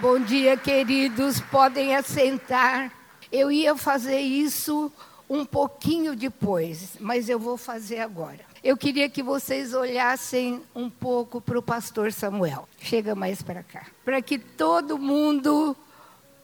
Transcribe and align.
Bom 0.00 0.20
dia, 0.20 0.56
queridos. 0.56 1.40
Podem 1.40 1.96
assentar. 1.96 2.92
Eu 3.32 3.50
ia 3.50 3.76
fazer 3.76 4.20
isso 4.20 4.92
um 5.28 5.44
pouquinho 5.44 6.14
depois, 6.14 6.96
mas 7.00 7.28
eu 7.28 7.36
vou 7.36 7.56
fazer 7.56 7.98
agora. 7.98 8.38
Eu 8.62 8.76
queria 8.76 9.08
que 9.08 9.24
vocês 9.24 9.74
olhassem 9.74 10.62
um 10.72 10.88
pouco 10.88 11.40
para 11.40 11.58
o 11.58 11.62
pastor 11.62 12.12
Samuel. 12.12 12.68
Chega 12.80 13.16
mais 13.16 13.42
para 13.42 13.64
cá. 13.64 13.86
Para 14.04 14.22
que 14.22 14.38
todo 14.38 14.96
mundo 14.96 15.76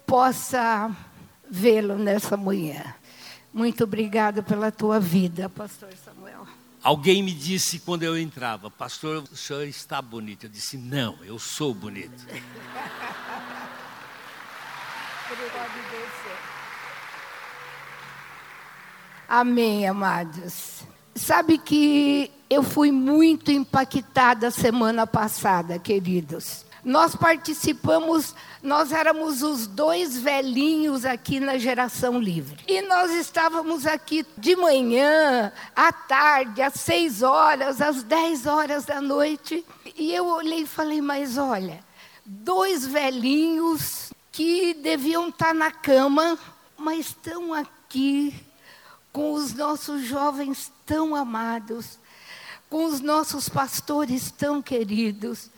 possa 0.05 0.91
vê-lo 1.49 1.97
nessa 1.97 2.37
manhã. 2.37 2.83
Muito 3.53 3.85
obrigada 3.85 4.43
pela 4.43 4.73
tua 4.73 4.99
vida, 4.99 5.49
pastor 5.49 5.91
Samuel. 6.05 6.45
Alguém 6.83 7.23
me 7.23 7.33
disse 7.33 7.79
quando 7.79 8.03
eu 8.03 8.19
entrava, 8.19 8.69
pastor, 8.69 9.23
o 9.33 9.37
senhor 9.37 9.63
está 9.63 10.03
bonito. 10.03 10.47
Eu 10.47 10.51
disse, 10.51 10.77
não, 10.77 11.17
eu 11.25 11.39
sou 11.39 11.73
bonito. 11.73 12.27
Amém, 19.29 19.89
amados. 19.89 20.83
Sabe 21.15 21.57
que 21.57 22.31
eu 22.51 22.63
fui 22.63 22.93
muito 22.93 23.51
impactada 23.51 24.51
semana 24.51 25.07
passada, 25.07 25.79
queridos. 25.79 26.67
Nós 26.85 27.17
participamos, 27.17 28.35
nós 28.63 28.93
éramos 28.93 29.43
os 29.43 29.67
dois 29.67 30.19
velhinhos 30.19 31.07
aqui 31.07 31.41
na 31.41 31.57
Geração 31.57 32.21
Livre. 32.21 32.63
E 32.69 32.83
nós 32.83 33.11
estávamos 33.13 33.87
aqui 33.87 34.27
de 34.37 34.55
manhã, 34.55 35.51
à 35.75 35.91
tarde, 35.91 36.61
às 36.61 36.75
seis 36.75 37.23
horas, 37.23 37.81
às 37.81 38.03
dez 38.03 38.45
horas 38.45 38.85
da 38.85 39.01
noite. 39.01 39.65
E 39.97 40.13
eu 40.15 40.27
olhei 40.27 40.61
e 40.63 40.67
falei, 40.67 41.01
mas 41.01 41.39
olha, 41.39 41.81
dois 42.27 42.87
velhinhos 42.87 44.04
que 44.35 44.75
deviam 44.75 45.29
estar 45.29 45.55
na 45.55 45.71
cama, 45.71 46.37
mas 46.77 47.07
estão 47.07 47.55
aqui 47.55 48.35
com 49.13 49.33
os 49.33 49.55
nossos 49.55 50.03
jovens 50.03 50.73
tão 50.85 51.15
amados, 51.15 52.01
com 52.69 52.85
os 52.85 52.99
nossos 52.99 53.49
pastores 53.49 54.33
tão 54.33 54.61
queridos, 54.61 55.49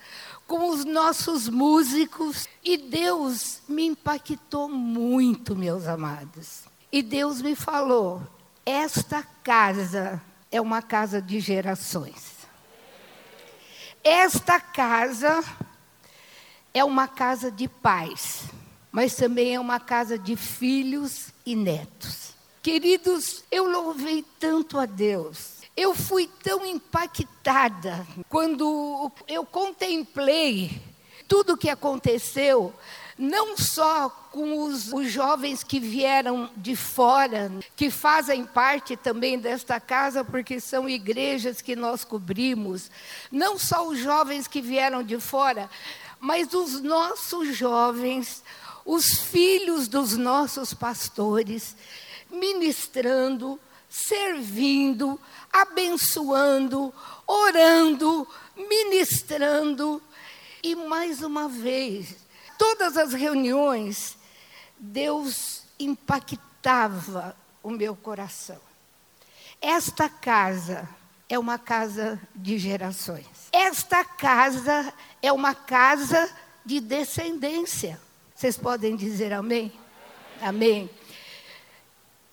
com 0.46 0.68
os 0.68 0.84
nossos 0.84 1.48
músicos. 1.48 2.46
E 2.62 2.76
Deus 2.76 3.62
me 3.66 3.86
impactou 3.86 4.68
muito, 4.68 5.56
meus 5.56 5.86
amados. 5.86 6.64
E 6.92 7.02
Deus 7.02 7.40
me 7.40 7.56
falou: 7.56 8.22
esta 8.66 9.22
casa 9.42 10.20
é 10.52 10.60
uma 10.60 10.82
casa 10.82 11.22
de 11.22 11.40
gerações. 11.40 12.36
Esta 14.04 14.60
casa 14.60 15.42
é 16.74 16.84
uma 16.84 17.08
casa 17.08 17.50
de 17.50 17.66
paz, 17.66 18.50
mas 18.96 19.14
também 19.14 19.54
é 19.54 19.60
uma 19.60 19.78
casa 19.78 20.18
de 20.18 20.36
filhos 20.36 21.26
e 21.44 21.54
netos. 21.54 22.32
Queridos, 22.62 23.44
eu 23.52 23.70
louvei 23.70 24.24
tanto 24.40 24.78
a 24.78 24.86
Deus. 24.86 25.56
Eu 25.76 25.94
fui 25.94 26.30
tão 26.42 26.64
impactada 26.64 28.06
quando 28.30 29.12
eu 29.28 29.44
contemplei 29.44 30.80
tudo 31.28 31.52
o 31.52 31.56
que 31.58 31.68
aconteceu, 31.68 32.72
não 33.18 33.58
só 33.58 34.08
com 34.32 34.62
os, 34.62 34.90
os, 34.90 35.12
jovens 35.12 35.62
que 35.62 35.78
vieram 35.78 36.48
de 36.56 36.74
fora, 36.74 37.52
que 37.76 37.90
fazem 37.90 38.46
parte 38.46 38.96
também 38.96 39.38
desta 39.38 39.78
casa, 39.78 40.24
porque 40.24 40.58
são 40.58 40.88
igrejas 40.88 41.60
que 41.60 41.76
nós 41.76 42.02
cobrimos, 42.02 42.90
não 43.30 43.58
só 43.58 43.86
os 43.86 43.98
jovens 43.98 44.48
que 44.48 44.62
vieram 44.62 45.02
de 45.02 45.20
fora, 45.20 45.68
mas 46.18 46.54
os 46.54 46.80
nossos 46.80 47.54
jovens, 47.54 48.42
os 48.86 49.18
filhos 49.18 49.88
dos 49.88 50.16
nossos 50.16 50.72
pastores, 50.72 51.76
ministrando, 52.30 53.60
servindo, 53.90 55.20
abençoando, 55.52 56.94
orando, 57.26 58.26
ministrando. 58.56 60.00
E 60.62 60.76
mais 60.76 61.20
uma 61.20 61.48
vez, 61.48 62.16
todas 62.56 62.96
as 62.96 63.12
reuniões, 63.12 64.16
Deus 64.78 65.64
impactava 65.80 67.36
o 67.62 67.70
meu 67.70 67.96
coração. 67.96 68.60
Esta 69.60 70.08
casa 70.08 70.88
é 71.28 71.36
uma 71.36 71.58
casa 71.58 72.20
de 72.34 72.56
gerações. 72.56 73.26
Esta 73.50 74.04
casa 74.04 74.92
é 75.20 75.32
uma 75.32 75.54
casa 75.54 76.30
de 76.64 76.80
descendência. 76.80 78.05
Vocês 78.36 78.58
podem 78.58 78.94
dizer 78.94 79.32
amém? 79.32 79.72
Amém. 80.42 80.90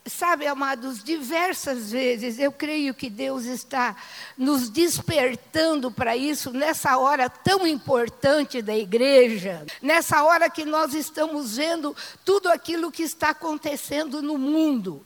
Sabe, 0.05 0.45
amados, 0.45 1.01
diversas 1.01 1.93
vezes 1.93 2.37
eu 2.37 2.51
creio 2.51 2.93
que 2.93 3.09
Deus 3.09 3.45
está 3.45 3.95
nos 4.37 4.69
despertando 4.69 5.89
para 5.89 6.17
isso 6.17 6.51
nessa 6.51 6.97
hora 6.97 7.29
tão 7.29 7.65
importante 7.65 8.61
da 8.61 8.75
igreja, 8.75 9.65
nessa 9.81 10.21
hora 10.25 10.49
que 10.49 10.65
nós 10.65 10.93
estamos 10.93 11.55
vendo 11.55 11.95
tudo 12.25 12.49
aquilo 12.49 12.91
que 12.91 13.03
está 13.03 13.29
acontecendo 13.29 14.21
no 14.21 14.37
mundo. 14.37 15.05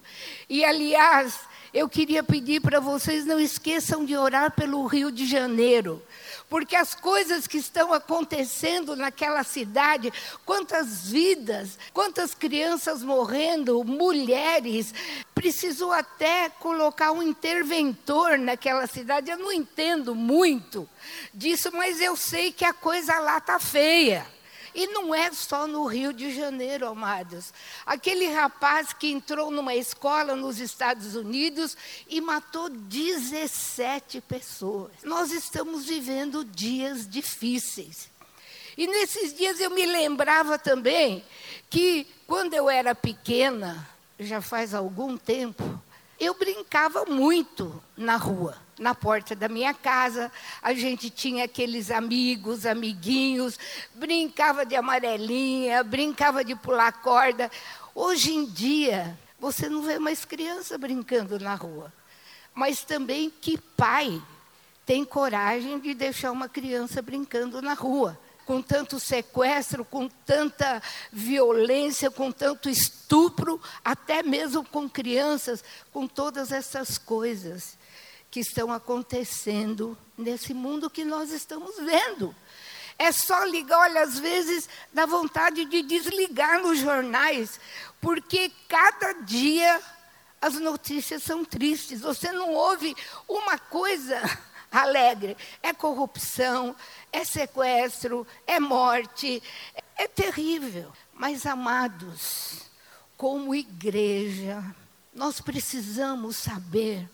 E, 0.50 0.66
aliás, 0.66 1.42
eu 1.72 1.88
queria 1.88 2.24
pedir 2.24 2.60
para 2.60 2.80
vocês 2.80 3.24
não 3.24 3.40
esqueçam 3.40 4.04
de 4.04 4.18
orar 4.18 4.50
pelo 4.54 4.84
Rio 4.88 5.12
de 5.12 5.28
Janeiro 5.28 6.02
porque 6.50 6.76
as 6.76 6.96
coisas 6.96 7.46
que 7.48 7.58
estão 7.58 7.94
acontecendo 7.94 8.96
naquela 8.96 9.44
cidade, 9.44 10.12
quantas 10.46 11.10
vidas, 11.10 11.78
quantas 11.94 12.34
crianças 12.34 13.04
morrendo, 13.04 13.84
mulheres, 13.84 14.94
precisou 15.36 15.92
até 15.92 16.50
colocar 16.50 17.12
um 17.12 17.22
interventor 17.22 18.38
naquela 18.38 18.88
cidade. 18.88 19.30
Eu 19.30 19.38
não 19.38 19.52
entendo 19.52 20.16
muito 20.16 20.88
disso, 21.34 21.70
mas 21.74 22.00
eu 22.00 22.16
sei 22.16 22.52
que 22.52 22.66
a 22.66 22.74
coisa 22.74 23.20
lá 23.20 23.38
está 23.38 23.60
feia. 23.60 24.37
E 24.78 24.86
não 24.86 25.14
é 25.14 25.32
só 25.32 25.66
no 25.66 25.88
Rio 25.88 26.14
de 26.14 26.32
Janeiro, 26.32 26.88
amados. 26.88 27.52
Aquele 27.84 28.28
rapaz 28.28 28.94
que 28.94 29.08
entrou 29.08 29.50
numa 29.50 29.74
escola 29.74 30.36
nos 30.36 30.60
Estados 30.60 31.16
Unidos 31.16 31.76
e 32.08 32.22
matou 32.22 32.70
17 32.70 34.22
pessoas. 34.22 34.92
Nós 35.04 35.32
estamos 35.32 35.86
vivendo 35.86 36.46
dias 36.46 37.10
difíceis. 37.10 38.08
E 38.78 38.86
nesses 38.86 39.36
dias 39.36 39.60
eu 39.60 39.72
me 39.72 39.84
lembrava 39.84 40.60
também 40.60 41.26
que 41.72 42.06
quando 42.28 42.54
eu 42.54 42.70
era 42.70 42.94
pequena, 42.94 43.90
já 44.20 44.42
faz 44.42 44.76
algum 44.76 45.18
tempo, 45.18 45.77
eu 46.20 46.34
brincava 46.34 47.06
muito 47.06 47.82
na 47.96 48.16
rua 48.16 48.68
na 48.80 48.94
porta 48.94 49.36
da 49.36 49.50
minha 49.50 49.74
casa, 49.74 50.32
a 50.62 50.74
gente 50.74 51.10
tinha 51.10 51.46
aqueles 51.46 51.90
amigos, 51.90 52.66
amiguinhos, 52.66 53.58
brincava 53.96 54.66
de 54.66 54.76
amarelinha, 54.76 55.84
brincava 55.84 56.44
de 56.44 56.56
pular 56.56 56.92
corda. 56.92 57.52
Hoje 57.96 58.34
em 58.34 58.46
dia, 58.46 59.18
você 59.40 59.68
não 59.68 59.82
vê 59.82 59.98
mais 59.98 60.26
criança 60.26 60.78
brincando 60.78 61.40
na 61.40 61.56
rua. 61.56 61.92
Mas 62.54 62.84
também 62.84 63.30
que 63.30 63.58
pai 63.58 64.22
tem 64.86 65.04
coragem 65.04 65.80
de 65.80 65.94
deixar 65.94 66.32
uma 66.32 66.48
criança 66.48 67.02
brincando 67.02 67.62
na 67.62 67.74
rua? 67.74 68.18
Com 68.48 68.62
tanto 68.62 69.00
sequestro, 69.00 69.86
com 69.86 70.08
tanta 70.08 70.82
violência, 71.12 72.10
com 72.10 72.32
tanto 72.32 72.70
estupro, 72.70 73.62
até 73.86 74.24
mesmo 74.24 74.64
com 74.64 74.90
crianças, 74.90 75.64
com 75.94 76.08
todas 76.08 76.52
essas 76.52 76.98
coisas 76.98 77.78
que 78.32 78.40
estão 78.40 78.72
acontecendo 78.72 79.98
nesse 80.18 80.54
mundo 80.54 80.90
que 80.90 81.06
nós 81.06 81.32
estamos 81.32 81.76
vendo. 81.78 82.36
É 82.98 83.12
só 83.12 83.44
ligar, 83.44 83.80
olha, 83.80 84.02
às 84.02 84.18
vezes 84.18 84.68
dá 84.92 85.06
vontade 85.06 85.66
de 85.66 85.84
desligar 85.84 86.60
nos 86.62 86.80
jornais, 86.80 87.60
porque 88.02 88.52
cada 88.68 89.14
dia 89.22 89.80
as 90.42 90.56
notícias 90.56 91.24
são 91.24 91.46
tristes. 91.46 92.02
Você 92.02 92.32
não 92.32 92.54
ouve 92.54 92.96
uma 93.28 93.58
coisa 93.58 94.20
alegre. 94.72 95.38
É 95.62 95.74
corrupção, 95.74 96.76
é 97.12 97.24
sequestro, 97.24 98.26
é 98.46 98.60
morte. 98.60 99.42
É 99.96 100.08
terrível. 100.08 100.92
Mas, 101.14 101.46
amados, 101.46 102.70
como 103.16 103.56
igreja, 103.56 104.64
nós 105.14 105.42
precisamos 105.42 106.38
saber 106.38 107.10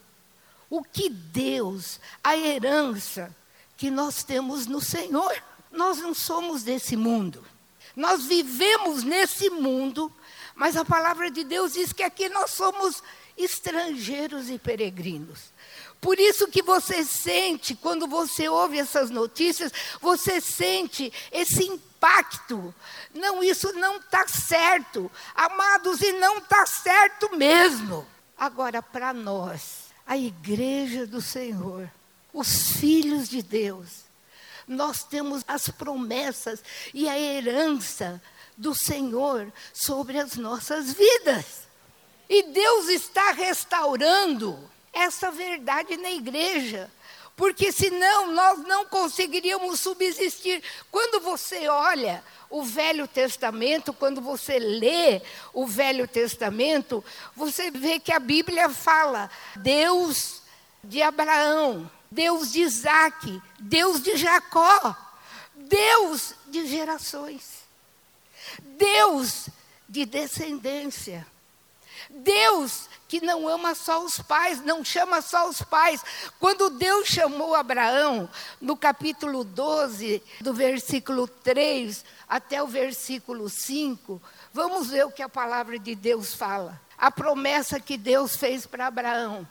o 0.70 0.84
que 0.84 1.10
Deus, 1.10 2.00
a 2.24 2.36
herança 2.36 3.34
que 3.78 3.90
nós 3.90 4.24
temos 4.24 4.68
no 4.68 4.82
Senhor. 4.82 5.42
Nós 5.72 6.00
não 6.00 6.14
somos 6.14 6.64
desse 6.64 6.96
mundo. 6.96 7.46
Nós 7.96 8.26
vivemos 8.26 9.04
nesse 9.04 9.50
mundo, 9.50 10.12
mas 10.56 10.76
a 10.76 10.84
palavra 10.84 11.30
de 11.30 11.44
Deus 11.44 11.74
diz 11.74 11.94
que 11.94 12.04
aqui 12.04 12.28
nós 12.28 12.52
somos 12.52 13.04
estrangeiros 13.38 14.50
e 14.50 14.58
peregrinos. 14.58 15.52
Por 16.04 16.20
isso 16.20 16.48
que 16.50 16.62
você 16.62 17.04
sente, 17.04 17.74
quando 17.76 18.06
você 18.08 18.48
ouve 18.48 18.78
essas 18.78 19.10
notícias, 19.10 19.72
você 20.00 20.40
sente 20.40 21.12
esse 21.32 21.64
impacto 21.64 21.94
pacto. 22.04 22.76
Não, 23.14 23.42
isso 23.42 23.72
não 23.72 23.96
está 23.96 24.28
certo. 24.28 25.10
Amados, 25.34 26.02
e 26.02 26.12
não 26.12 26.40
está 26.40 26.66
certo 26.66 27.34
mesmo. 27.38 28.06
Agora, 28.38 28.82
para 28.84 29.14
nós, 29.14 29.86
a 30.06 30.18
igreja 30.18 31.08
do 31.08 31.22
Senhor, 31.22 31.90
os 32.34 32.74
filhos 32.74 33.30
de 33.30 33.42
Deus, 33.42 34.04
nós 34.68 35.06
temos 35.06 35.46
as 35.48 35.70
promessas 35.70 36.62
e 36.94 37.08
a 37.08 37.18
herança 37.18 38.22
do 38.58 38.76
Senhor 38.76 39.50
sobre 39.74 40.20
as 40.20 40.36
nossas 40.36 40.92
vidas. 40.92 41.64
E 42.28 42.52
Deus 42.52 42.90
está 42.90 43.32
restaurando 43.32 44.60
essa 44.94 45.32
verdade 45.32 45.98
na 45.98 46.12
igreja. 46.12 46.90
Porque 47.36 47.72
senão 47.72 48.32
nós 48.32 48.60
não 48.60 48.86
conseguiríamos 48.86 49.80
subsistir. 49.80 50.64
Quando 50.92 51.20
você 51.20 51.68
olha 51.68 52.24
o 52.50 52.64
Velho 52.64 53.08
Testamento, 53.08 53.92
quando 53.92 54.22
você 54.22 54.60
lê 54.60 55.20
o 55.52 55.66
Velho 55.66 56.08
Testamento, 56.08 57.04
você 57.36 57.72
vê 57.72 58.00
que 58.00 58.14
a 58.14 58.20
Bíblia 58.20 58.70
fala 58.70 59.32
Deus 59.56 60.44
de 60.84 61.02
Abraão, 61.02 61.90
Deus 62.12 62.52
de 62.52 62.62
Isaac, 62.62 63.42
Deus 63.60 64.04
de 64.04 64.16
Jacó, 64.16 64.96
Deus 65.56 66.36
de 66.48 66.68
gerações, 66.68 67.64
Deus 68.62 69.50
de 69.90 70.06
descendência, 70.06 71.26
Deus 72.08 72.88
que 73.14 73.24
não 73.24 73.48
ama 73.48 73.76
só 73.76 74.04
os 74.04 74.18
pais, 74.18 74.60
não 74.66 74.84
chama 74.84 75.22
só 75.22 75.48
os 75.48 75.62
pais. 75.62 76.04
Quando 76.40 76.72
Deus 76.72 77.08
chamou 77.08 77.54
Abraão, 77.54 78.28
no 78.60 78.76
capítulo 78.76 79.44
12, 79.44 80.24
do 80.42 80.52
versículo 80.52 81.28
3 81.28 82.04
até 82.28 82.64
o 82.64 82.66
versículo 82.66 83.52
5, 83.52 84.20
vamos 84.52 84.88
ver 84.88 85.06
o 85.06 85.12
que 85.12 85.22
a 85.22 85.30
palavra 85.30 85.78
de 85.78 85.94
Deus 85.94 86.34
fala. 86.34 86.82
A 86.98 87.12
promessa 87.12 87.80
que 87.80 88.00
Deus 88.00 88.36
fez 88.36 88.66
para 88.66 88.88
Abraão. 88.88 89.48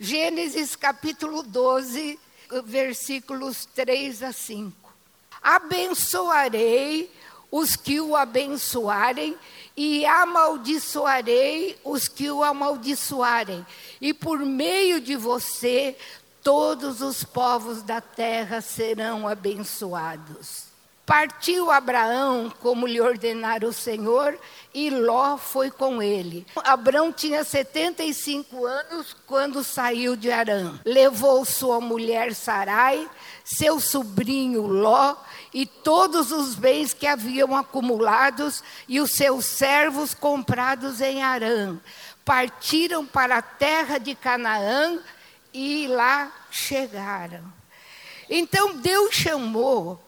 Gênesis 0.00 0.74
capítulo 0.74 1.42
12, 1.42 2.18
versículos 2.64 3.66
3 3.74 4.22
a 4.22 4.32
5. 4.32 4.94
Abençoarei 5.42 7.12
os 7.50 7.76
que 7.76 8.00
o 8.00 8.14
abençoarem, 8.14 9.36
e 9.76 10.04
amaldiçoarei 10.04 11.78
os 11.84 12.08
que 12.08 12.30
o 12.30 12.42
amaldiçoarem, 12.42 13.64
e 14.00 14.12
por 14.12 14.40
meio 14.40 15.00
de 15.00 15.16
você 15.16 15.96
todos 16.42 17.00
os 17.00 17.24
povos 17.24 17.82
da 17.82 18.00
terra 18.00 18.60
serão 18.60 19.28
abençoados. 19.28 20.68
Partiu 21.08 21.70
Abraão, 21.70 22.52
como 22.60 22.86
lhe 22.86 23.00
ordenara 23.00 23.66
o 23.66 23.72
Senhor, 23.72 24.38
e 24.74 24.90
Ló 24.90 25.38
foi 25.38 25.70
com 25.70 26.02
ele. 26.02 26.46
Abraão 26.56 27.10
tinha 27.10 27.42
75 27.44 28.66
anos 28.66 29.16
quando 29.26 29.64
saiu 29.64 30.14
de 30.14 30.30
Arã. 30.30 30.78
Levou 30.84 31.46
sua 31.46 31.80
mulher 31.80 32.34
Sarai, 32.34 33.08
seu 33.42 33.80
sobrinho 33.80 34.66
Ló 34.66 35.16
e 35.58 35.66
todos 35.66 36.30
os 36.30 36.54
bens 36.54 36.94
que 36.94 37.04
haviam 37.04 37.52
acumulados 37.56 38.62
e 38.86 39.00
os 39.00 39.10
seus 39.10 39.44
servos 39.44 40.14
comprados 40.14 41.00
em 41.00 41.20
Arã. 41.20 41.76
Partiram 42.24 43.04
para 43.04 43.38
a 43.38 43.42
terra 43.42 43.98
de 43.98 44.14
Canaã 44.14 45.00
e 45.52 45.88
lá 45.88 46.30
chegaram. 46.48 47.42
Então 48.30 48.76
Deus 48.76 49.12
chamou 49.12 50.00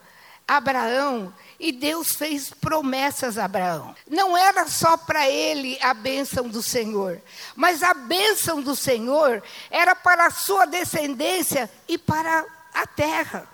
Abraão 0.47 1.35
e 1.59 1.73
Deus 1.73 2.13
fez 2.13 2.51
promessas 2.51 3.37
a 3.37 3.47
Abraão. 3.47 3.93
Não 4.09 4.37
era 4.37 4.69
só 4.69 4.97
para 4.97 5.29
ele 5.29 5.77
a 5.83 5.93
bênção 5.93 6.47
do 6.49 6.63
Senhor, 6.63 7.21
mas 7.57 7.83
a 7.83 7.93
bênção 7.93 8.63
do 8.63 8.77
Senhor 8.77 9.43
era 9.69 9.97
para 9.97 10.27
a 10.27 10.31
sua 10.31 10.65
descendência 10.65 11.69
e 11.89 11.99
para 11.99 12.47
a 12.73 12.87
terra. 12.87 13.49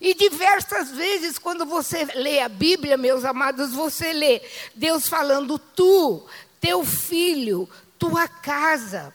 E 0.00 0.14
diversas 0.14 0.90
vezes, 0.90 1.38
quando 1.38 1.66
você 1.66 2.04
lê 2.14 2.40
a 2.40 2.48
Bíblia, 2.48 2.96
meus 2.96 3.24
amados, 3.24 3.72
você 3.72 4.12
lê 4.12 4.40
Deus 4.74 5.08
falando 5.08 5.58
tu, 5.58 6.26
teu 6.60 6.84
filho, 6.84 7.68
tua 7.98 8.28
casa. 8.28 9.12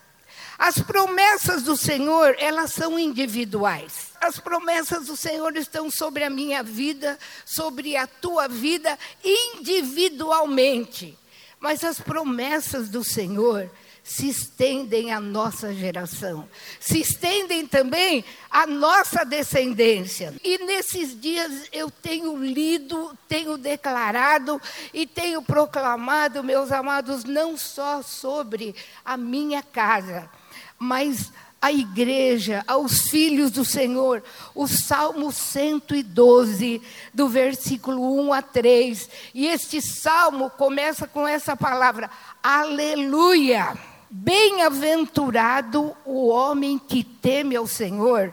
As 0.57 0.80
promessas 0.80 1.63
do 1.63 1.75
Senhor, 1.75 2.35
elas 2.38 2.74
são 2.74 3.00
individuais 3.00 4.13
as 4.24 4.39
promessas 4.39 5.07
do 5.07 5.18
Senhor 5.18 5.56
estão 5.57 5.91
sobre 5.91 6.24
a 6.24 6.30
minha 6.30 6.63
vida, 6.63 7.19
sobre 7.45 7.97
a 7.97 8.07
tua 8.07 8.47
vida 8.47 8.97
individualmente. 9.24 11.18
Mas 11.59 11.83
as 11.83 12.00
promessas 12.00 12.88
do 12.89 13.03
Senhor 13.03 13.69
se 14.03 14.27
estendem 14.27 15.13
à 15.13 15.19
nossa 15.19 15.73
geração, 15.73 16.47
se 16.77 17.00
estendem 17.00 17.65
também 17.65 18.25
à 18.51 18.67
nossa 18.67 19.23
descendência. 19.23 20.33
E 20.44 20.57
nesses 20.65 21.19
dias 21.19 21.69
eu 21.71 21.89
tenho 21.89 22.35
lido, 22.38 23.17
tenho 23.29 23.57
declarado 23.57 24.61
e 24.94 25.07
tenho 25.07 25.41
proclamado, 25.41 26.44
meus 26.44 26.69
amados, 26.71 27.23
não 27.23 27.57
só 27.57 28.01
sobre 28.01 28.75
a 29.05 29.15
minha 29.15 29.63
casa, 29.63 30.29
mas 30.77 31.31
à 31.61 31.71
igreja, 31.71 32.61
aos 32.67 33.03
filhos 33.03 33.51
do 33.51 33.63
Senhor, 33.63 34.21
o 34.53 34.67
Salmo 34.67 35.31
112, 35.31 36.81
do 37.13 37.29
versículo 37.29 38.21
1 38.21 38.33
a 38.33 38.41
3. 38.41 39.09
E 39.33 39.47
este 39.47 39.81
salmo 39.81 40.50
começa 40.50 41.07
com 41.07 41.25
essa 41.25 41.55
palavra: 41.55 42.09
Aleluia! 42.44 43.92
Bem-aventurado 44.15 45.98
o 46.06 46.27
homem 46.27 46.77
que 46.77 47.04
teme 47.04 47.56
ao 47.56 47.65
Senhor 47.65 48.31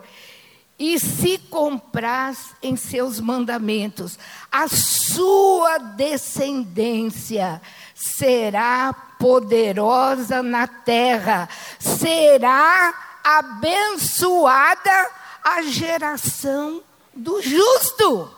e 0.78 1.00
se 1.00 1.38
compraz 1.38 2.54
em 2.62 2.76
seus 2.76 3.18
mandamentos. 3.18 4.18
A 4.52 4.68
sua 4.68 5.78
descendência 5.78 7.62
será 7.94 8.92
poderosa 9.18 10.42
na 10.42 10.66
terra, 10.66 11.48
será 11.78 13.20
abençoada 13.24 15.10
a 15.42 15.62
geração 15.62 16.82
do 17.14 17.40
justo. 17.40 18.30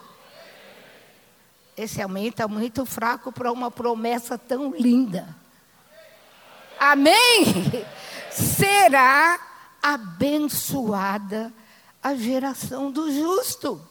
Esse 1.75 2.01
amém 2.01 2.27
está 2.27 2.47
muito 2.47 2.85
fraco 2.85 3.33
para 3.33 3.51
uma 3.51 3.69
promessa 3.69 4.37
tão 4.37 4.71
linda. 4.71 5.42
Amém? 6.91 7.85
Será 8.29 9.39
abençoada 9.81 11.53
a 12.01 12.13
geração 12.13 12.91
do 12.91 13.09
justo. 13.09 13.81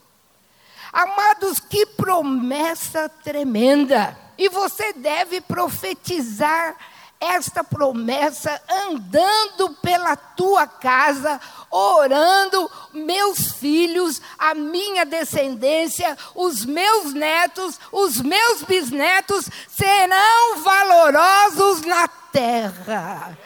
Amados, 0.91 1.59
que 1.59 1.87
promessa 1.87 3.09
tremenda! 3.09 4.15
E 4.37 4.47
você 4.47 4.93
deve 4.93 5.41
profetizar 5.41 6.75
esta 7.23 7.63
promessa 7.63 8.61
andando 8.69 9.69
pela 9.81 10.15
tua 10.15 10.67
casa, 10.67 11.39
orando, 11.71 12.69
meus 12.93 13.53
filhos, 13.53 14.21
a 14.37 14.53
minha 14.53 15.05
descendência, 15.05 16.17
os 16.35 16.65
meus 16.65 17.13
netos, 17.13 17.79
os 17.91 18.21
meus 18.21 18.63
bisnetos 18.63 19.49
serão 19.69 20.57
valorosos 20.63 21.81
na 21.81 22.07
terra 22.07 23.37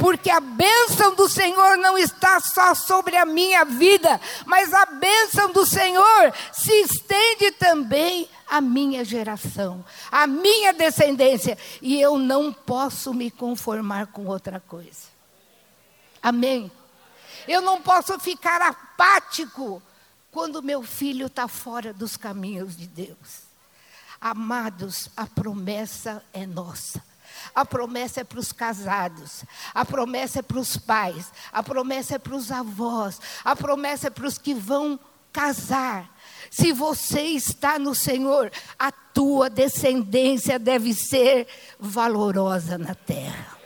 porque 0.00 0.30
a 0.30 0.40
bênção 0.40 1.14
do 1.14 1.28
Senhor 1.28 1.76
não 1.76 1.98
está 1.98 2.40
só 2.40 2.74
sobre 2.74 3.18
a 3.18 3.26
minha 3.26 3.66
vida, 3.66 4.18
mas 4.46 4.72
a 4.72 4.86
bênção 4.86 5.52
do 5.52 5.66
Senhor 5.66 6.32
se 6.54 6.72
estende 6.80 7.50
também 7.52 8.26
à 8.48 8.62
minha 8.62 9.04
geração, 9.04 9.84
à 10.10 10.26
minha 10.26 10.72
descendência, 10.72 11.58
e 11.82 12.00
eu 12.00 12.16
não 12.16 12.50
posso 12.50 13.12
me 13.12 13.30
conformar 13.30 14.06
com 14.06 14.24
outra 14.24 14.58
coisa. 14.58 15.10
Amém? 16.22 16.72
Eu 17.46 17.60
não 17.60 17.82
posso 17.82 18.18
ficar 18.18 18.62
apático 18.62 19.82
quando 20.32 20.62
meu 20.62 20.82
filho 20.82 21.26
está 21.26 21.46
fora 21.46 21.92
dos 21.92 22.16
caminhos 22.16 22.74
de 22.74 22.86
Deus. 22.86 23.42
Amados, 24.18 25.10
a 25.14 25.26
promessa 25.26 26.24
é 26.32 26.46
nossa. 26.46 27.09
A 27.54 27.64
promessa 27.64 28.20
é 28.20 28.24
para 28.24 28.40
os 28.40 28.52
casados, 28.52 29.44
a 29.74 29.84
promessa 29.84 30.38
é 30.40 30.42
para 30.42 30.58
os 30.58 30.76
pais, 30.76 31.32
a 31.52 31.62
promessa 31.62 32.14
é 32.16 32.18
para 32.18 32.34
os 32.34 32.50
avós, 32.50 33.20
a 33.44 33.54
promessa 33.56 34.06
é 34.06 34.10
para 34.10 34.26
os 34.26 34.38
que 34.38 34.54
vão 34.54 34.98
casar. 35.32 36.10
Se 36.50 36.72
você 36.72 37.22
está 37.22 37.78
no 37.78 37.94
Senhor, 37.94 38.50
a 38.78 38.90
tua 38.90 39.48
descendência 39.48 40.58
deve 40.58 40.94
ser 40.94 41.46
valorosa 41.78 42.76
na 42.76 42.94
terra. 42.94 43.58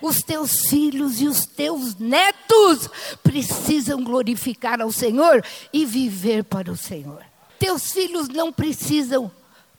Os 0.00 0.22
teus 0.22 0.68
filhos 0.68 1.20
e 1.20 1.26
os 1.26 1.44
teus 1.44 1.96
netos 1.96 2.88
precisam 3.22 4.04
glorificar 4.04 4.80
ao 4.80 4.92
Senhor 4.92 5.44
e 5.72 5.84
viver 5.84 6.44
para 6.44 6.70
o 6.70 6.76
Senhor. 6.76 7.24
Teus 7.58 7.90
filhos 7.90 8.28
não 8.28 8.52
precisam 8.52 9.30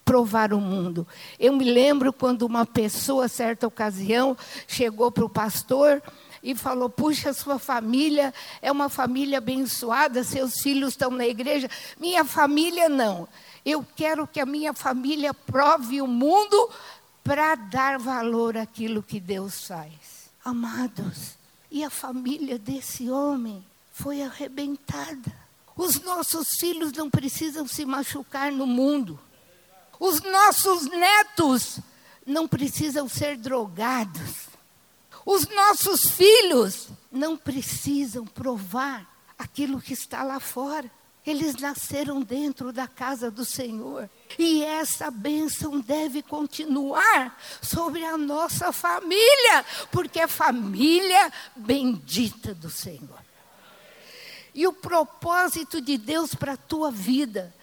provar 0.10 0.56
o 0.56 0.60
mundo. 0.60 1.08
Eu 1.40 1.54
me 1.54 1.64
lembro 1.64 2.12
quando 2.12 2.42
uma 2.42 2.66
pessoa, 2.66 3.28
certa 3.28 3.68
ocasião, 3.68 4.36
chegou 4.68 5.12
para 5.12 5.24
o 5.24 5.30
pastor 5.30 6.02
e 6.42 6.56
falou: 6.56 6.90
Puxa, 6.90 7.32
sua 7.32 7.60
família 7.60 8.34
é 8.60 8.72
uma 8.72 8.90
família 8.90 9.38
abençoada, 9.38 10.24
seus 10.24 10.62
filhos 10.62 10.94
estão 10.94 11.12
na 11.12 11.28
igreja. 11.28 11.70
Minha 12.00 12.26
família 12.26 12.90
não. 12.90 13.28
Eu 13.64 13.86
quero 13.96 14.26
que 14.26 14.40
a 14.40 14.48
minha 14.48 14.74
família 14.74 15.32
prove 15.32 16.02
o 16.02 16.08
mundo 16.08 16.72
para 17.24 17.54
dar 17.54 18.00
valor 18.00 18.58
àquilo 18.58 19.04
que 19.04 19.20
Deus 19.20 19.68
faz. 19.68 20.32
Amados, 20.44 21.36
e 21.70 21.84
a 21.84 21.90
família 21.92 22.58
desse 22.58 23.12
homem 23.12 23.64
foi 23.94 24.24
arrebentada. 24.24 25.32
Os 25.76 26.02
nossos 26.02 26.48
filhos 26.60 26.94
não 26.94 27.12
precisam 27.12 27.68
se 27.68 27.86
machucar 27.86 28.52
no 28.52 28.66
mundo. 28.66 29.20
Os 30.00 30.22
nossos 30.22 30.90
netos 30.90 31.80
não 32.26 32.48
precisam 32.48 33.10
ser 33.10 33.38
drogados. 33.38 34.48
Os 35.26 35.48
nossos 35.50 36.10
filhos 36.12 36.88
não 37.12 37.36
precisam 37.36 38.26
provar 38.26 39.06
aquilo 39.38 39.82
que 39.82 39.94
está 39.94 40.24
lá 40.24 40.40
fora. 40.40 40.90
Eles 41.26 41.56
nasceram 41.56 42.22
dentro 42.22 42.72
da 42.72 42.88
casa 42.88 43.30
do 43.30 43.44
Senhor. 43.44 44.10
E 44.38 44.64
essa 44.64 45.12
bênção 45.12 45.80
deve 45.80 46.24
continuar 46.24 47.38
sobre 47.62 48.06
a 48.06 48.18
nossa 48.18 48.72
família, 48.72 49.66
porque 49.92 50.22
é 50.22 50.28
família 50.28 51.32
bendita 51.56 52.56
do 52.56 52.70
Senhor. 52.70 53.20
E 54.56 54.66
o 54.66 54.74
propósito 54.74 55.82
de 55.82 55.98
Deus 55.98 56.34
para 56.34 56.54
a 56.54 56.58
tua 56.58 56.90
vida 56.90 57.54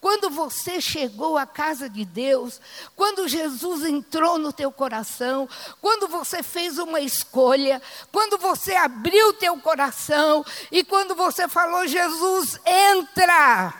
quando 0.00 0.30
você 0.30 0.80
chegou 0.80 1.36
à 1.36 1.46
casa 1.46 1.88
de 1.88 2.06
Deus, 2.06 2.58
quando 2.96 3.28
Jesus 3.28 3.84
entrou 3.84 4.38
no 4.38 4.50
teu 4.50 4.72
coração, 4.72 5.46
quando 5.80 6.08
você 6.08 6.42
fez 6.42 6.78
uma 6.78 7.00
escolha, 7.00 7.82
quando 8.10 8.38
você 8.38 8.74
abriu 8.74 9.34
teu 9.34 9.58
coração 9.58 10.44
e 10.72 10.82
quando 10.82 11.14
você 11.14 11.46
falou: 11.46 11.86
Jesus, 11.86 12.58
entra. 12.64 13.74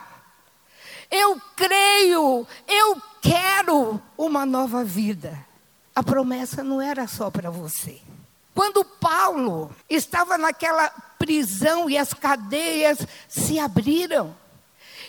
Eu 1.11 1.41
creio, 1.57 2.47
eu 2.69 3.03
quero 3.23 4.00
uma 4.17 4.45
nova 4.45 4.85
vida. 4.85 5.47
A 5.97 6.03
promessa 6.03 6.62
não 6.62 6.81
era 6.81 7.09
só 7.09 7.31
para 7.31 7.50
você. 7.50 8.00
Quando 8.55 8.85
Paulo 8.85 9.75
estava 9.89 10.37
naquela 10.37 10.91
prisão 11.19 11.89
e 11.89 11.97
as 11.97 12.12
cadeias 12.12 12.99
se 13.27 13.59
abriram, 13.59 14.37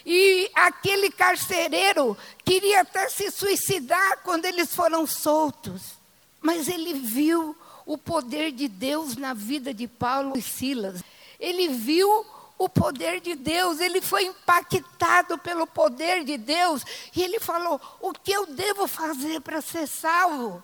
e 0.06 0.50
aquele 0.56 1.12
carcereiro 1.12 2.18
queria 2.44 2.82
até 2.82 3.10
se 3.10 3.30
suicidar 3.32 4.20
quando 4.24 4.46
eles 4.46 4.74
foram 4.74 5.06
soltos. 5.06 5.94
Mas 6.42 6.68
ele 6.68 6.94
viu 6.94 7.56
o 7.86 7.98
poder 7.98 8.52
de 8.52 8.68
Deus 8.68 9.16
na 9.16 9.34
vida 9.34 9.74
de 9.74 9.88
Paulo 9.88 10.38
e 10.38 10.42
Silas. 10.42 11.04
Ele 11.40 11.68
viu 11.68 12.26
o 12.58 12.70
poder 12.70 13.20
de 13.20 13.36
Deus, 13.36 13.80
ele 13.80 14.02
foi 14.02 14.26
impactado 14.26 15.38
pelo 15.40 15.66
poder 15.66 16.24
de 16.24 16.38
Deus 16.38 16.84
e 17.16 17.22
ele 17.24 17.40
falou: 17.40 17.82
O 18.00 18.12
que 18.12 18.32
eu 18.32 18.46
devo 18.46 18.88
fazer 18.88 19.42
para 19.42 19.62
ser 19.62 19.88
salvo? 19.88 20.64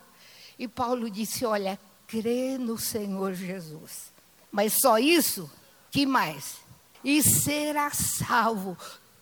E 0.58 0.68
Paulo 0.68 1.10
disse: 1.10 1.46
Olha, 1.46 1.80
crê 2.08 2.58
no 2.58 2.78
Senhor 2.78 3.34
Jesus. 3.34 4.12
Mas 4.52 4.74
só 4.80 4.98
isso? 4.98 5.50
Que 5.92 6.06
mais? 6.06 6.58
E 7.04 7.22
será 7.22 7.92
salvo 7.92 8.78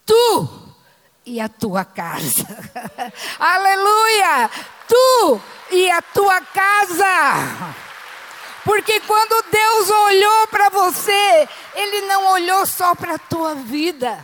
tu 0.06 0.50
e 1.26 1.40
a 1.40 1.50
tua 1.50 1.84
casa. 1.84 2.46
Aleluia! 3.40 4.50
Tu 4.88 5.42
e 5.72 5.90
a 5.90 6.02
tua 6.02 6.40
casa. 6.42 7.76
Porque 8.64 9.00
quando 9.02 9.46
Deus 9.52 9.90
olhou 9.90 10.48
para 10.48 10.70
você, 10.70 11.50
Ele 11.76 12.02
não 12.08 12.34
olhou 12.34 12.66
só 12.66 12.96
para 12.96 13.16
a 13.16 13.20
tua 13.20 13.56
vida, 13.56 14.24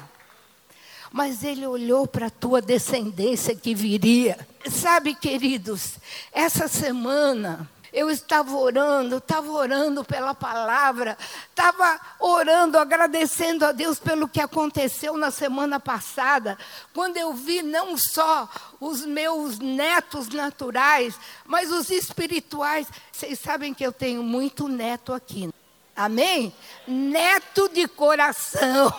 mas 1.12 1.44
Ele 1.44 1.66
olhou 1.66 2.08
para 2.08 2.28
a 2.28 2.32
tua 2.32 2.62
descendência 2.62 3.56
que 3.56 3.76
viria. 3.76 4.48
Sabe, 4.70 5.14
queridos, 5.16 5.96
essa 6.32 6.68
semana 6.68 7.70
eu 7.94 8.10
estava 8.10 8.56
orando, 8.56 9.18
estava 9.18 9.52
orando 9.52 10.04
pela 10.04 10.34
palavra, 10.34 11.18
estava 11.50 12.00
orando, 12.20 12.78
agradecendo 12.78 13.66
a 13.66 13.72
Deus 13.72 14.00
pelo 14.00 14.30
que 14.30 14.40
aconteceu 14.40 15.18
na 15.18 15.30
semana 15.30 15.80
passada, 15.80 16.58
quando 16.94 17.18
eu 17.18 17.34
vi 17.34 17.62
não 17.62 17.98
só 17.98 18.50
os 18.80 19.06
meus 19.06 19.60
netos 19.60 20.30
naturais, 20.30 21.20
mas 21.46 21.70
os 21.72 21.90
espirituais. 21.90 22.88
Vocês 23.12 23.40
sabem 23.40 23.74
que 23.74 23.86
eu 23.86 23.92
tenho 23.92 24.24
muito 24.24 24.70
neto 24.70 25.14
aqui. 25.14 25.50
Amém? 25.94 26.54
Neto 26.88 27.68
de 27.70 27.88
coração. 27.88 28.94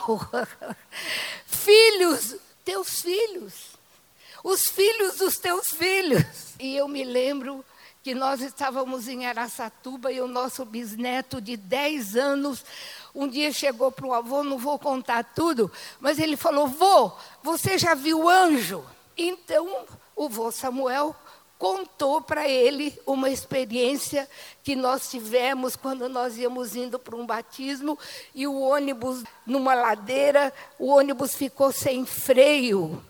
filhos, 1.47 2.37
teus 2.63 3.01
filhos. 3.01 3.73
Os 4.45 4.67
filhos 4.67 5.17
dos 5.17 5.39
teus 5.39 5.69
filhos. 5.69 6.25
E 6.59 6.77
eu 6.77 6.87
me 6.87 7.05
lembro 7.05 7.65
que 8.03 8.15
nós 8.15 8.41
estávamos 8.41 9.07
em 9.07 9.27
Araçatuba 9.27 10.11
e 10.11 10.21
o 10.21 10.27
nosso 10.27 10.65
bisneto 10.65 11.41
de 11.41 11.57
10 11.57 12.17
anos 12.17 12.65
um 13.15 13.29
dia 13.29 13.53
chegou 13.53 13.93
para 13.93 14.07
o 14.07 14.15
avô, 14.15 14.43
não 14.43 14.57
vou 14.57 14.79
contar 14.79 15.23
tudo, 15.23 15.71
mas 16.01 16.19
ele 16.19 16.37
falou: 16.37 16.67
Vô, 16.67 17.13
você 17.43 17.77
já 17.77 17.95
viu 17.95 18.29
anjo? 18.29 18.85
Então 19.17 19.87
o 20.17 20.29
vô 20.29 20.51
Samuel 20.51 21.15
contou 21.59 22.21
para 22.21 22.49
ele 22.49 22.99
uma 23.07 23.31
experiência 23.31 24.29
que 24.65 24.75
nós 24.75 25.09
tivemos 25.11 25.77
quando 25.77 26.09
nós 26.09 26.37
íamos 26.37 26.75
indo 26.75 26.99
para 26.99 27.15
um 27.15 27.25
batismo 27.25 27.97
e 28.35 28.49
o 28.49 28.59
ônibus, 28.59 29.23
numa 29.47 29.75
ladeira, 29.75 30.53
o 30.79 30.89
ônibus 30.89 31.35
ficou 31.35 31.71
sem 31.71 32.05
freio. 32.05 33.01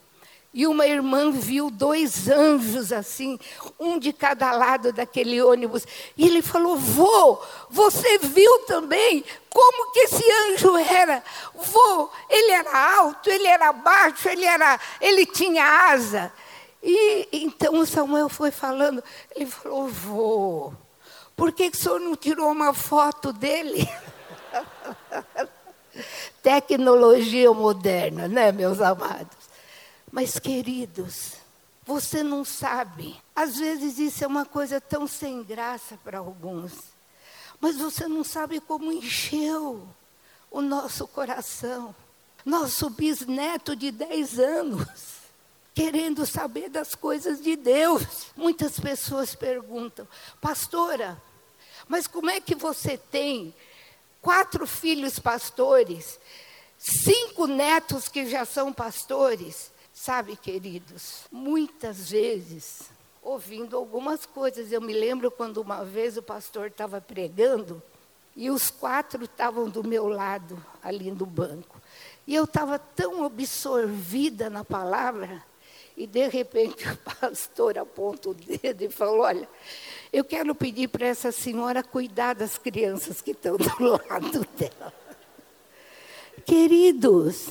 E 0.54 0.66
uma 0.66 0.86
irmã 0.86 1.30
viu 1.30 1.70
dois 1.70 2.28
anjos 2.28 2.92
assim, 2.92 3.38
um 3.80 3.98
de 3.98 4.12
cada 4.12 4.52
lado 4.52 4.92
daquele 4.92 5.40
ônibus. 5.40 5.86
E 6.14 6.26
ele 6.26 6.42
falou: 6.42 6.76
Vô, 6.76 7.38
você 7.70 8.18
viu 8.18 8.58
também 8.66 9.24
como 9.48 9.92
que 9.92 10.00
esse 10.00 10.24
anjo 10.50 10.76
era? 10.76 11.24
Vô, 11.54 12.10
ele 12.28 12.50
era 12.52 12.96
alto, 12.98 13.30
ele 13.30 13.46
era 13.46 13.72
baixo, 13.72 14.28
ele, 14.28 14.44
era, 14.44 14.78
ele 15.00 15.24
tinha 15.24 15.64
asa. 15.90 16.30
E 16.82 17.28
então 17.32 17.78
o 17.78 17.86
Samuel 17.86 18.28
foi 18.28 18.50
falando, 18.50 19.02
ele 19.34 19.46
falou: 19.46 19.88
Vô, 19.88 20.72
por 21.34 21.50
que, 21.52 21.70
que 21.70 21.78
o 21.78 21.80
senhor 21.80 21.98
não 21.98 22.14
tirou 22.14 22.50
uma 22.50 22.74
foto 22.74 23.32
dele? 23.32 23.88
Tecnologia 26.42 27.50
moderna, 27.52 28.28
né, 28.28 28.52
meus 28.52 28.82
amados? 28.82 29.41
Mas, 30.12 30.38
queridos, 30.38 31.32
você 31.86 32.22
não 32.22 32.44
sabe. 32.44 33.18
Às 33.34 33.56
vezes 33.56 33.98
isso 33.98 34.22
é 34.22 34.26
uma 34.26 34.44
coisa 34.44 34.78
tão 34.78 35.06
sem 35.06 35.42
graça 35.42 35.98
para 36.04 36.18
alguns. 36.18 36.72
Mas 37.58 37.76
você 37.78 38.06
não 38.06 38.22
sabe 38.22 38.60
como 38.60 38.92
encheu 38.92 39.88
o 40.50 40.60
nosso 40.60 41.08
coração. 41.08 41.94
Nosso 42.44 42.90
bisneto 42.90 43.74
de 43.74 43.90
10 43.90 44.38
anos, 44.38 44.86
querendo 45.72 46.26
saber 46.26 46.68
das 46.68 46.94
coisas 46.94 47.40
de 47.40 47.56
Deus. 47.56 48.26
Muitas 48.36 48.78
pessoas 48.78 49.34
perguntam, 49.34 50.06
pastora, 50.42 51.20
mas 51.88 52.06
como 52.06 52.28
é 52.28 52.40
que 52.40 52.54
você 52.54 52.98
tem 52.98 53.54
quatro 54.20 54.66
filhos 54.66 55.18
pastores, 55.18 56.18
cinco 56.76 57.46
netos 57.46 58.08
que 58.08 58.26
já 58.26 58.44
são 58.44 58.72
pastores? 58.72 59.71
Sabe, 60.04 60.34
queridos, 60.34 61.26
muitas 61.30 62.10
vezes, 62.10 62.90
ouvindo 63.22 63.76
algumas 63.76 64.26
coisas, 64.26 64.72
eu 64.72 64.80
me 64.80 64.92
lembro 64.92 65.30
quando 65.30 65.58
uma 65.58 65.84
vez 65.84 66.16
o 66.16 66.22
pastor 66.24 66.66
estava 66.66 67.00
pregando 67.00 67.80
e 68.34 68.50
os 68.50 68.68
quatro 68.68 69.26
estavam 69.26 69.68
do 69.68 69.84
meu 69.84 70.08
lado, 70.08 70.60
ali 70.82 71.12
no 71.12 71.24
banco. 71.24 71.80
E 72.26 72.34
eu 72.34 72.42
estava 72.42 72.80
tão 72.80 73.24
absorvida 73.24 74.50
na 74.50 74.64
palavra, 74.64 75.40
e 75.96 76.04
de 76.04 76.26
repente 76.26 76.82
o 76.90 76.96
pastor 76.96 77.78
aponta 77.78 78.30
o 78.30 78.34
dedo 78.34 78.82
e 78.82 78.90
falou: 78.90 79.20
Olha, 79.20 79.48
eu 80.12 80.24
quero 80.24 80.52
pedir 80.52 80.88
para 80.88 81.06
essa 81.06 81.30
senhora 81.30 81.80
cuidar 81.80 82.34
das 82.34 82.58
crianças 82.58 83.20
que 83.20 83.30
estão 83.30 83.56
do 83.56 83.70
lado 84.10 84.44
dela. 84.56 84.92
Queridos, 86.44 87.50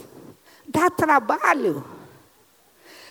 dá 0.67 0.89
trabalho. 0.89 2.00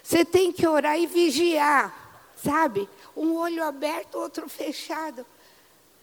Você 0.03 0.25
tem 0.25 0.53
que 0.53 0.67
orar 0.67 0.99
e 0.99 1.07
vigiar, 1.07 2.33
sabe? 2.43 2.89
Um 3.17 3.35
olho 3.35 3.63
aberto, 3.65 4.17
outro 4.17 4.49
fechado. 4.49 5.25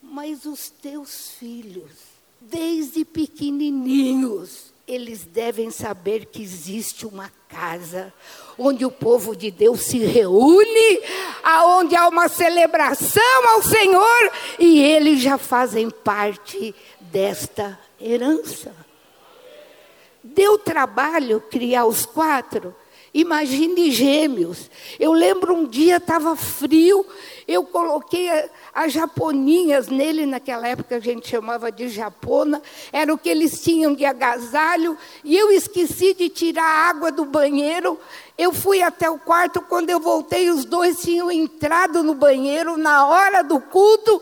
Mas 0.01 0.46
os 0.46 0.70
teus 0.70 1.32
filhos, 1.32 1.92
desde 2.39 3.04
pequenininhos, 3.04 4.72
eles 4.88 5.25
devem 5.25 5.70
saber 5.70 6.27
que 6.27 6.42
existe 6.42 7.06
uma 7.06 7.30
casa 7.50 8.13
onde 8.58 8.86
o 8.86 8.92
povo 8.92 9.36
de 9.36 9.51
Deus 9.51 9.82
se 9.82 10.00
reúne, 10.00 11.01
aonde 11.44 11.96
há 11.96 12.08
uma 12.08 12.30
celebração 12.30 13.50
ao 13.50 13.62
Senhor 13.62 14.32
e 14.58 14.82
eles 14.82 15.20
já 15.20 15.38
fazem 15.38 15.89
parte 15.89 16.74
desta 17.00 17.77
herança. 18.00 18.74
Deu 20.24 20.58
trabalho 20.58 21.42
criar 21.42 21.86
os 21.86 22.06
quatro? 22.06 22.75
Imagine 23.18 23.90
gêmeos. 23.90 24.70
Eu 25.00 25.12
lembro 25.12 25.56
um 25.56 25.66
dia 25.66 25.98
estava 25.98 26.36
frio, 26.36 27.04
eu 27.48 27.64
coloquei 27.64 28.30
as 28.72 28.94
japoninhas 28.94 29.88
nele, 29.88 30.28
naquela 30.28 30.68
época 30.68 30.98
a 30.98 31.00
gente 31.00 31.28
chamava 31.28 31.72
de 31.72 31.90
japona, 31.90 32.62
era 32.94 33.12
o 33.12 33.18
que 33.18 33.28
eles 33.28 33.60
tinham 33.60 33.96
de 33.96 34.06
agasalho, 34.06 34.96
e 35.24 35.36
eu 35.36 35.52
esqueci 35.52 36.14
de 36.14 36.30
tirar 36.30 36.64
a 36.64 36.90
água 36.90 37.12
do 37.12 37.26
banheiro. 37.26 38.00
Eu 38.38 38.54
fui 38.54 38.84
até 38.84 39.10
o 39.10 39.18
quarto, 39.18 39.62
quando 39.64 39.90
eu 39.90 40.00
voltei, 40.00 40.52
os 40.52 40.64
dois 40.64 41.02
tinham 41.02 41.32
entrado 41.32 42.04
no 42.04 42.14
banheiro 42.14 42.78
na 42.78 43.08
hora 43.08 43.42
do 43.42 43.60
culto, 43.60 44.22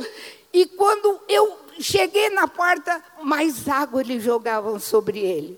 e 0.54 0.66
quando 0.68 1.20
eu 1.28 1.58
cheguei 1.82 2.30
na 2.30 2.48
porta, 2.48 3.04
mais 3.22 3.68
água 3.68 4.00
eles 4.00 4.24
jogavam 4.24 4.80
sobre 4.80 5.20
eles. 5.20 5.58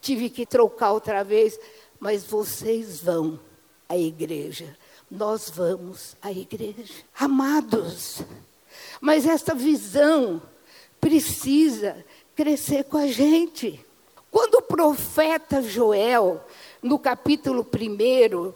Tive 0.00 0.30
que 0.30 0.46
trocar 0.46 0.92
outra 0.92 1.22
vez, 1.22 1.60
mas 2.00 2.24
vocês 2.24 3.00
vão 3.02 3.38
à 3.88 3.96
igreja 3.96 4.76
nós 5.10 5.50
vamos 5.50 6.14
à 6.22 6.30
igreja. 6.30 7.04
Amados, 7.18 8.22
mas 9.00 9.26
esta 9.26 9.54
visão 9.54 10.40
precisa 11.00 12.04
crescer 12.36 12.84
com 12.84 12.96
a 12.96 13.08
gente. 13.08 13.84
Quando 14.30 14.56
o 14.56 14.62
profeta 14.62 15.60
Joel, 15.60 16.40
no 16.80 16.98
capítulo 16.98 17.66
1, 17.66 18.54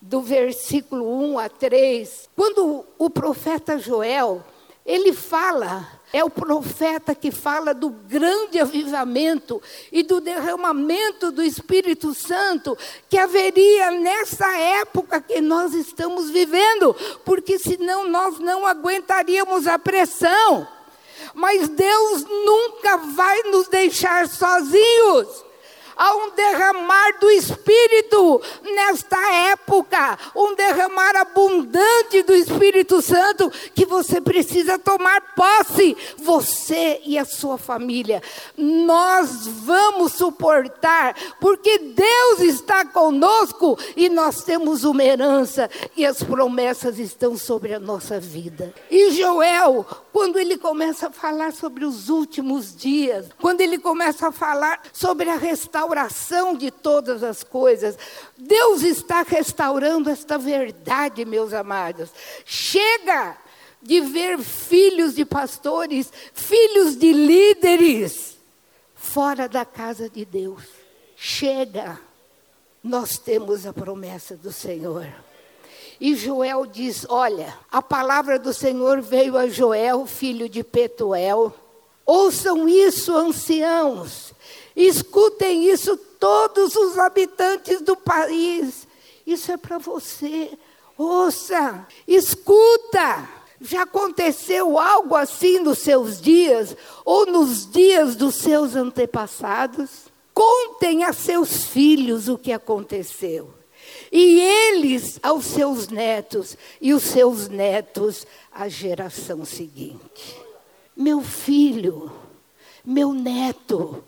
do 0.00 0.20
versículo 0.20 1.32
1 1.32 1.38
a 1.40 1.48
3, 1.48 2.30
quando 2.36 2.86
o 2.96 3.10
profeta 3.10 3.76
Joel, 3.76 4.44
ele 4.84 5.12
fala 5.12 5.95
é 6.12 6.24
o 6.24 6.30
profeta 6.30 7.14
que 7.14 7.30
fala 7.30 7.74
do 7.74 7.90
grande 7.90 8.58
avivamento 8.58 9.60
e 9.90 10.02
do 10.02 10.20
derramamento 10.20 11.32
do 11.32 11.42
Espírito 11.42 12.14
Santo 12.14 12.76
que 13.08 13.18
haveria 13.18 13.90
nessa 13.90 14.46
época 14.56 15.20
que 15.20 15.40
nós 15.40 15.74
estamos 15.74 16.30
vivendo, 16.30 16.94
porque 17.24 17.58
senão 17.58 18.08
nós 18.08 18.38
não 18.38 18.66
aguentaríamos 18.66 19.66
a 19.66 19.78
pressão. 19.78 20.66
Mas 21.34 21.68
Deus 21.68 22.24
nunca 22.24 22.96
vai 22.98 23.42
nos 23.44 23.68
deixar 23.68 24.28
sozinhos 24.28 25.45
há 25.96 26.14
um 26.14 26.30
derramar 26.30 27.18
do 27.18 27.30
Espírito 27.30 28.40
nesta 28.62 29.18
época, 29.50 30.18
um 30.34 30.54
derramar 30.54 31.16
abundante 31.16 32.22
do 32.22 32.34
Espírito 32.34 33.00
Santo 33.00 33.50
que 33.74 33.86
você 33.86 34.20
precisa 34.20 34.78
tomar 34.78 35.34
posse, 35.34 35.96
você 36.18 37.00
e 37.04 37.18
a 37.18 37.24
sua 37.24 37.56
família. 37.56 38.22
Nós 38.56 39.46
vamos 39.46 40.12
suportar, 40.12 41.14
porque 41.40 41.78
Deus 41.78 42.40
está 42.40 42.84
conosco 42.84 43.78
e 43.96 44.08
nós 44.08 44.44
temos 44.44 44.84
uma 44.84 45.02
herança 45.02 45.70
e 45.96 46.04
as 46.04 46.22
promessas 46.22 46.98
estão 46.98 47.36
sobre 47.36 47.72
a 47.72 47.80
nossa 47.80 48.20
vida. 48.20 48.74
E 48.90 49.12
Joel, 49.12 49.86
quando 50.12 50.38
ele 50.38 50.56
começa 50.58 51.08
a 51.08 51.12
falar 51.12 51.52
sobre 51.52 51.84
os 51.84 52.08
últimos 52.08 52.74
dias, 52.74 53.26
quando 53.40 53.60
ele 53.60 53.78
começa 53.78 54.28
a 54.28 54.32
falar 54.32 54.80
sobre 54.92 55.30
a 55.30 55.36
restauração 55.86 56.56
de 56.56 56.70
todas 56.70 57.22
as 57.22 57.42
coisas, 57.44 57.96
Deus 58.36 58.82
está 58.82 59.22
restaurando 59.22 60.10
esta 60.10 60.36
verdade, 60.36 61.24
meus 61.24 61.52
amados. 61.52 62.10
Chega 62.44 63.36
de 63.80 64.00
ver 64.00 64.38
filhos 64.38 65.14
de 65.14 65.24
pastores, 65.24 66.12
filhos 66.34 66.96
de 66.96 67.12
líderes, 67.12 68.36
fora 68.94 69.48
da 69.48 69.64
casa 69.64 70.10
de 70.10 70.24
Deus. 70.24 70.64
Chega, 71.16 71.98
nós 72.82 73.16
temos 73.16 73.66
a 73.66 73.72
promessa 73.72 74.36
do 74.36 74.52
Senhor. 74.52 75.06
E 76.00 76.14
Joel 76.14 76.66
diz: 76.66 77.06
Olha, 77.08 77.56
a 77.70 77.80
palavra 77.80 78.38
do 78.38 78.52
Senhor 78.52 79.00
veio 79.00 79.36
a 79.36 79.46
Joel, 79.48 80.04
filho 80.06 80.48
de 80.48 80.62
Petuel. 80.62 81.54
Ouçam 82.04 82.68
isso, 82.68 83.16
anciãos. 83.16 84.35
Escutem 84.76 85.70
isso, 85.70 85.96
todos 85.96 86.76
os 86.76 86.98
habitantes 86.98 87.80
do 87.80 87.96
país. 87.96 88.86
Isso 89.26 89.50
é 89.50 89.56
para 89.56 89.78
você. 89.78 90.50
Ouça, 90.96 91.86
escuta. 92.06 93.28
Já 93.58 93.82
aconteceu 93.82 94.78
algo 94.78 95.16
assim 95.16 95.58
nos 95.60 95.78
seus 95.78 96.20
dias 96.20 96.76
ou 97.04 97.24
nos 97.24 97.68
dias 97.70 98.14
dos 98.14 98.34
seus 98.34 98.76
antepassados? 98.76 100.06
Contem 100.34 101.04
a 101.04 101.14
seus 101.14 101.64
filhos 101.64 102.28
o 102.28 102.36
que 102.36 102.52
aconteceu 102.52 103.56
e 104.10 104.40
eles 104.40 105.18
aos 105.22 105.44
seus 105.44 105.88
netos, 105.88 106.56
e 106.80 106.92
os 106.92 107.02
seus 107.02 107.48
netos 107.48 108.26
à 108.52 108.68
geração 108.68 109.44
seguinte. 109.44 110.36
Meu 110.96 111.20
filho, 111.20 112.10
meu 112.84 113.12
neto, 113.12 114.02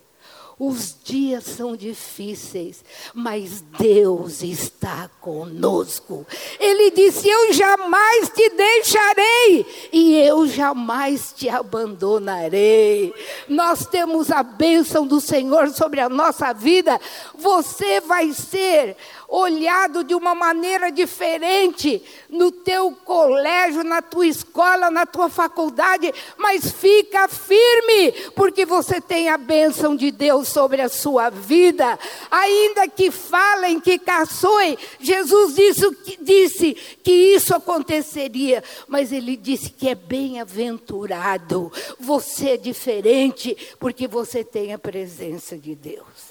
os 0.58 0.96
dias 1.04 1.44
são 1.44 1.76
difíceis, 1.76 2.84
mas 3.14 3.62
Deus 3.78 4.42
está 4.42 5.08
conosco. 5.20 6.26
Ele 6.58 6.90
disse: 6.90 7.28
Eu 7.28 7.52
jamais 7.52 8.28
te 8.30 8.50
deixarei 8.50 9.66
e 9.92 10.16
eu 10.16 10.48
jamais 10.48 11.32
te 11.32 11.48
abandonarei. 11.48 13.14
Nós 13.48 13.86
temos 13.86 14.32
a 14.32 14.42
bênção 14.42 15.06
do 15.06 15.20
Senhor 15.20 15.68
sobre 15.68 16.00
a 16.00 16.08
nossa 16.08 16.52
vida. 16.52 17.00
Você 17.36 18.00
vai 18.00 18.32
ser 18.32 18.96
olhado 19.28 20.02
de 20.02 20.14
uma 20.14 20.34
maneira 20.34 20.90
diferente 20.90 22.02
no 22.30 22.50
teu 22.50 22.92
colégio, 22.92 23.84
na 23.84 24.00
tua 24.00 24.26
escola, 24.26 24.90
na 24.90 25.04
tua 25.04 25.28
faculdade, 25.28 26.12
mas 26.38 26.70
fica 26.70 27.28
firme, 27.28 28.12
porque 28.34 28.64
você 28.64 29.02
tem 29.02 29.28
a 29.28 29.36
bênção 29.36 29.94
de 29.94 30.10
Deus 30.10 30.48
sobre 30.48 30.80
a 30.80 30.88
sua 30.88 31.28
vida. 31.28 31.98
Ainda 32.30 32.88
que 32.88 33.10
falem, 33.10 33.78
que 33.78 33.98
caçoem, 33.98 34.78
Jesus 34.98 35.54
disse, 35.54 36.16
disse 36.22 36.74
que 37.02 37.12
isso 37.12 37.54
aconteceria, 37.54 38.64
mas 38.86 39.12
ele 39.12 39.36
disse 39.36 39.68
que 39.70 39.90
é 39.90 39.94
bem-aventurado. 39.94 41.70
Você 42.00 42.50
é 42.50 42.56
diferente, 42.56 43.56
porque 43.78 44.08
você 44.08 44.42
tem 44.42 44.72
a 44.72 44.78
presença 44.78 45.58
de 45.58 45.74
Deus. 45.74 46.27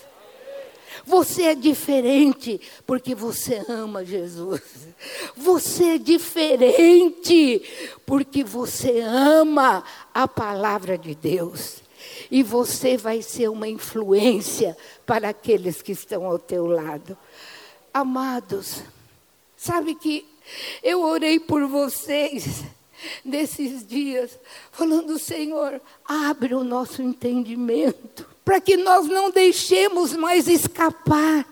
Você 1.05 1.43
é 1.43 1.55
diferente 1.55 2.59
porque 2.85 3.13
você 3.13 3.63
ama 3.67 4.03
Jesus. 4.03 4.61
Você 5.35 5.95
é 5.95 5.97
diferente 5.97 7.61
porque 8.05 8.43
você 8.43 9.01
ama 9.01 9.83
a 10.13 10.27
palavra 10.27 10.97
de 10.97 11.15
Deus. 11.15 11.81
E 12.29 12.43
você 12.43 12.97
vai 12.97 13.21
ser 13.21 13.49
uma 13.49 13.67
influência 13.67 14.77
para 15.05 15.29
aqueles 15.29 15.81
que 15.81 15.91
estão 15.91 16.25
ao 16.25 16.39
teu 16.39 16.65
lado. 16.65 17.17
Amados, 17.93 18.83
sabe 19.55 19.95
que 19.95 20.25
eu 20.83 21.01
orei 21.01 21.39
por 21.39 21.65
vocês 21.67 22.63
nesses 23.23 23.85
dias, 23.85 24.37
falando: 24.71 25.17
Senhor, 25.17 25.81
abre 26.05 26.53
o 26.53 26.63
nosso 26.63 27.01
entendimento 27.01 28.36
para 28.47 28.61
que 28.61 28.77
nós 28.77 29.07
não 29.07 29.29
deixemos 29.29 30.13
mais 30.13 30.47
escapar 30.47 31.45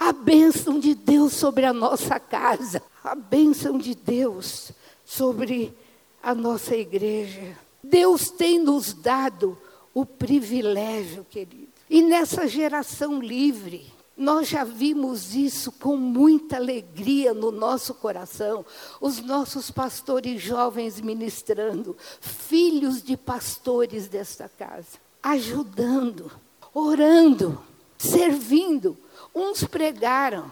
a 0.00 0.12
bênção 0.14 0.80
de 0.80 0.94
Deus 0.94 1.34
sobre 1.34 1.66
a 1.66 1.74
nossa 1.74 2.18
casa, 2.18 2.82
a 3.04 3.14
bênção 3.14 3.76
de 3.76 3.94
Deus 3.94 4.72
sobre 5.04 5.76
a 6.22 6.34
nossa 6.34 6.74
igreja. 6.74 7.54
Deus 7.84 8.30
tem 8.30 8.58
nos 8.58 8.94
dado 8.94 9.58
o 9.92 10.06
privilégio, 10.06 11.26
querido. 11.28 11.68
E 11.90 12.00
nessa 12.00 12.48
geração 12.48 13.20
livre, 13.20 13.92
nós 14.16 14.48
já 14.48 14.64
vimos 14.64 15.34
isso 15.34 15.70
com 15.70 15.98
muita 15.98 16.56
alegria 16.56 17.34
no 17.34 17.50
nosso 17.52 17.92
coração. 17.92 18.64
Os 19.02 19.20
nossos 19.20 19.70
pastores 19.70 20.40
jovens 20.40 20.98
ministrando, 20.98 21.94
filhos 22.22 23.02
de 23.02 23.18
pastores 23.18 24.08
desta 24.08 24.48
casa 24.48 25.01
ajudando, 25.22 26.30
orando, 26.74 27.62
servindo. 27.96 28.96
Uns 29.34 29.64
pregaram, 29.64 30.50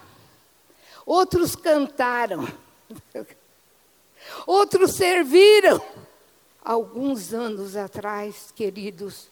outros 1.04 1.56
cantaram, 1.56 2.48
outros 4.46 4.92
serviram. 4.92 5.80
Alguns 6.62 7.32
anos 7.32 7.74
atrás, 7.74 8.52
queridos, 8.54 9.28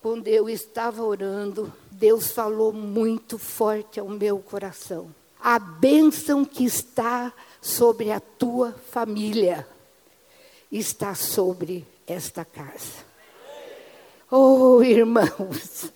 quando 0.00 0.28
eu 0.28 0.48
estava 0.48 1.02
orando, 1.02 1.72
Deus 1.90 2.30
falou 2.30 2.72
muito 2.72 3.38
forte 3.38 4.00
ao 4.00 4.08
meu 4.08 4.38
coração. 4.38 5.14
A 5.38 5.58
bênção 5.58 6.44
que 6.44 6.64
está 6.64 7.32
sobre 7.60 8.10
a 8.10 8.20
tua 8.20 8.72
família 8.72 9.66
está 10.70 11.14
sobre 11.14 11.86
esta 12.06 12.44
casa. 12.44 13.09
Oh, 14.30 14.82
irmãos, 14.84 15.90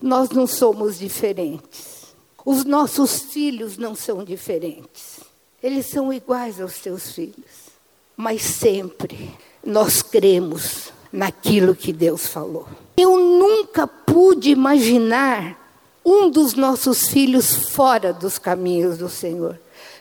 nós 0.00 0.30
não 0.30 0.46
somos 0.46 0.98
diferentes. 0.98 2.14
Os 2.44 2.64
nossos 2.64 3.20
filhos 3.20 3.78
não 3.78 3.94
são 3.94 4.22
diferentes. 4.22 5.20
Eles 5.62 5.86
são 5.86 6.12
iguais 6.12 6.60
aos 6.60 6.78
teus 6.78 7.12
filhos. 7.12 7.72
Mas 8.16 8.42
sempre 8.42 9.34
nós 9.64 10.02
cremos 10.02 10.92
naquilo 11.10 11.74
que 11.74 11.92
Deus 11.92 12.26
falou. 12.26 12.68
Eu 12.96 13.16
nunca 13.18 13.86
pude 13.86 14.50
imaginar 14.50 15.58
um 16.04 16.28
dos 16.28 16.54
nossos 16.54 17.08
filhos 17.08 17.54
fora 17.70 18.12
dos 18.12 18.38
caminhos 18.38 18.98
do 18.98 19.08
Senhor. 19.08 19.58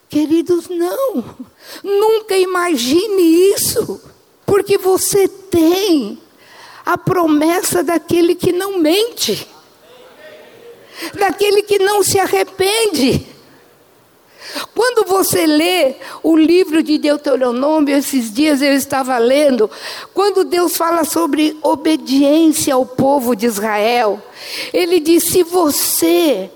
Queridos, 0.10 0.68
não. 0.68 1.24
Nunca 1.82 2.38
imagine 2.38 3.52
isso. 3.54 4.02
Porque 4.46 4.78
você 4.78 5.28
tem 5.28 6.20
a 6.86 6.98
promessa 6.98 7.84
daquele 7.84 8.36
que 8.36 8.52
não 8.52 8.80
mente, 8.80 9.48
daquele 11.18 11.64
que 11.64 11.80
não 11.80 12.04
se 12.04 12.20
arrepende. 12.20 13.28
Quando 14.76 15.08
você 15.08 15.48
lê 15.48 15.96
o 16.22 16.36
livro 16.36 16.84
de 16.84 16.98
Deuteronômio, 16.98 17.96
esses 17.96 18.32
dias 18.32 18.62
eu 18.62 18.74
estava 18.74 19.18
lendo, 19.18 19.70
quando 20.14 20.44
Deus 20.44 20.76
fala 20.76 21.04
sobre 21.04 21.58
obediência 21.62 22.74
ao 22.74 22.86
povo 22.86 23.36
de 23.36 23.46
Israel, 23.46 24.22
ele 24.72 25.00
diz: 25.00 25.24
se 25.24 25.44
você 25.44 26.52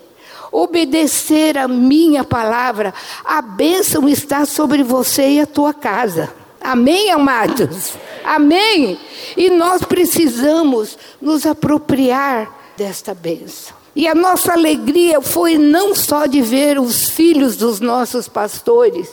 obedecer 0.51 1.57
a 1.57 1.67
minha 1.67 2.23
palavra, 2.23 2.93
a 3.23 3.41
bênção 3.41 4.07
está 4.07 4.45
sobre 4.45 4.83
você 4.83 5.29
e 5.29 5.39
a 5.39 5.45
tua 5.45 5.73
casa. 5.73 6.33
Amém, 6.61 7.11
amados? 7.11 7.93
Amém? 8.23 8.99
E 9.35 9.49
nós 9.49 9.83
precisamos 9.83 10.97
nos 11.21 11.45
apropriar 11.45 12.73
desta 12.77 13.13
bênção. 13.13 13.75
E 13.95 14.07
a 14.07 14.13
nossa 14.13 14.53
alegria 14.53 15.19
foi 15.21 15.57
não 15.57 15.95
só 15.95 16.27
de 16.27 16.39
ver 16.41 16.79
os 16.79 17.09
filhos 17.09 17.55
dos 17.55 17.79
nossos 17.79 18.27
pastores, 18.27 19.09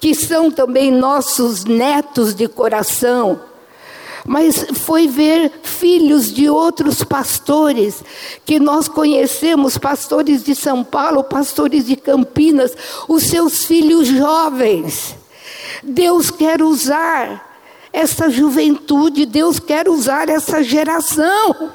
que 0.00 0.14
são 0.14 0.50
também 0.50 0.90
nossos 0.90 1.64
netos 1.64 2.34
de 2.34 2.48
coração, 2.48 3.38
mas 4.24 4.66
foi 4.72 5.06
ver 5.06 5.52
filhos 5.62 6.32
de 6.32 6.48
outros 6.48 7.04
pastores 7.04 8.02
que 8.44 8.58
nós 8.58 8.88
conhecemos, 8.88 9.76
pastores 9.76 10.42
de 10.42 10.54
São 10.54 10.82
Paulo, 10.82 11.22
pastores 11.22 11.84
de 11.84 11.94
Campinas, 11.94 12.72
os 13.06 13.22
seus 13.24 13.64
filhos 13.64 14.08
jovens. 14.08 15.14
Deus 15.82 16.30
quer 16.30 16.62
usar 16.62 17.46
essa 17.92 18.28
juventude, 18.28 19.24
Deus 19.24 19.58
quer 19.58 19.88
usar 19.88 20.28
essa 20.28 20.62
geração. 20.62 21.72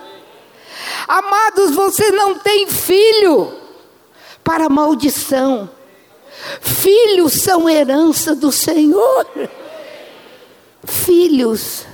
Amados, 1.08 1.72
você 1.72 2.12
não 2.12 2.38
tem 2.38 2.68
filho 2.68 3.52
para 4.44 4.70
maldição. 4.70 5.70
Filhos 6.62 7.34
são 7.34 7.70
herança 7.70 8.36
do 8.36 8.52
Senhor. 8.52 9.28
Filhos 10.84 11.86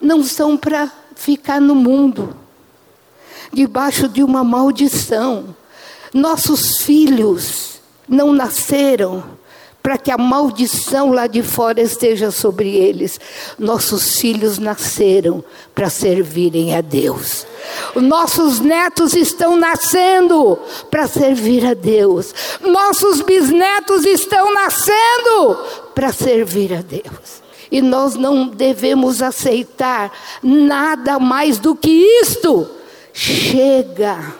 não 0.00 0.22
são 0.22 0.56
para 0.56 0.90
ficar 1.14 1.60
no 1.60 1.74
mundo, 1.74 2.34
debaixo 3.52 4.08
de 4.08 4.22
uma 4.22 4.42
maldição. 4.42 5.54
Nossos 6.12 6.78
filhos 6.78 7.80
não 8.08 8.32
nasceram 8.32 9.38
para 9.90 9.98
que 9.98 10.12
a 10.12 10.16
maldição 10.16 11.10
lá 11.10 11.26
de 11.26 11.42
fora 11.42 11.80
esteja 11.80 12.30
sobre 12.30 12.76
eles. 12.76 13.18
Nossos 13.58 14.20
filhos 14.20 14.56
nasceram 14.56 15.42
para 15.74 15.90
servirem 15.90 16.76
a 16.76 16.80
Deus. 16.80 17.44
Nossos 17.96 18.60
netos 18.60 19.14
estão 19.14 19.56
nascendo 19.56 20.56
para 20.88 21.08
servir 21.08 21.66
a 21.66 21.74
Deus. 21.74 22.32
Nossos 22.60 23.20
bisnetos 23.20 24.04
estão 24.04 24.54
nascendo 24.54 25.58
para 25.92 26.12
servir 26.12 26.72
a 26.72 26.82
Deus. 26.82 27.42
E 27.68 27.82
nós 27.82 28.14
não 28.14 28.46
devemos 28.46 29.20
aceitar 29.20 30.12
nada 30.40 31.18
mais 31.18 31.58
do 31.58 31.74
que 31.74 31.90
isto. 32.22 32.64
Chega 33.12 34.34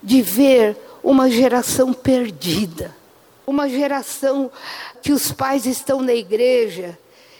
de 0.00 0.22
ver 0.22 0.76
uma 1.02 1.28
geração 1.28 1.92
perdida, 1.92 2.94
uma 3.46 3.68
geração 3.68 4.50
que 5.02 5.12
os 5.12 5.32
pais 5.32 5.66
estão 5.66 6.00
na 6.00 6.14
igreja 6.14 6.98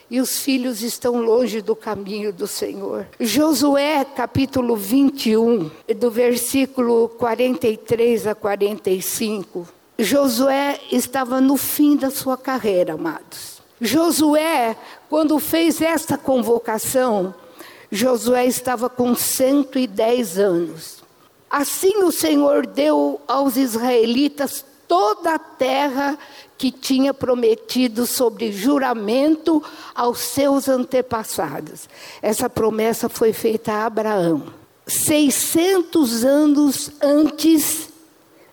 e 0.09 0.19
os 0.21 0.39
filhos 0.39 0.81
estão 0.83 1.19
longe 1.19 1.61
do 1.61 1.75
caminho 1.75 2.31
do 2.31 2.47
Senhor. 2.47 3.07
Josué, 3.19 4.05
capítulo 4.05 4.75
21, 4.75 5.71
do 5.97 6.11
versículo 6.11 7.09
43 7.09 8.27
a 8.27 8.35
45. 8.35 9.67
Josué 9.97 10.79
estava 10.91 11.41
no 11.41 11.57
fim 11.57 11.95
da 11.95 12.11
sua 12.11 12.37
carreira, 12.37 12.93
amados. 12.93 13.61
Josué, 13.81 14.75
quando 15.09 15.39
fez 15.39 15.81
esta 15.81 16.17
convocação, 16.17 17.33
Josué 17.91 18.45
estava 18.45 18.89
com 18.89 19.15
110 19.15 20.37
anos. 20.37 21.03
Assim 21.49 22.03
o 22.03 22.11
Senhor 22.11 22.65
deu 22.65 23.21
aos 23.27 23.55
israelitas 23.57 24.65
toda 24.87 25.35
a 25.35 25.39
terra 25.39 26.17
que 26.57 26.71
tinha 26.71 27.13
prometido 27.13 28.05
sobre 28.05 28.51
juramento 28.51 29.61
aos 29.93 30.19
seus 30.19 30.69
antepassados. 30.69 31.89
Essa 32.21 32.49
promessa 32.49 33.09
foi 33.09 33.33
feita 33.33 33.73
a 33.73 33.85
Abraão. 33.85 34.43
600 34.87 36.23
anos 36.23 36.91
antes 37.01 37.89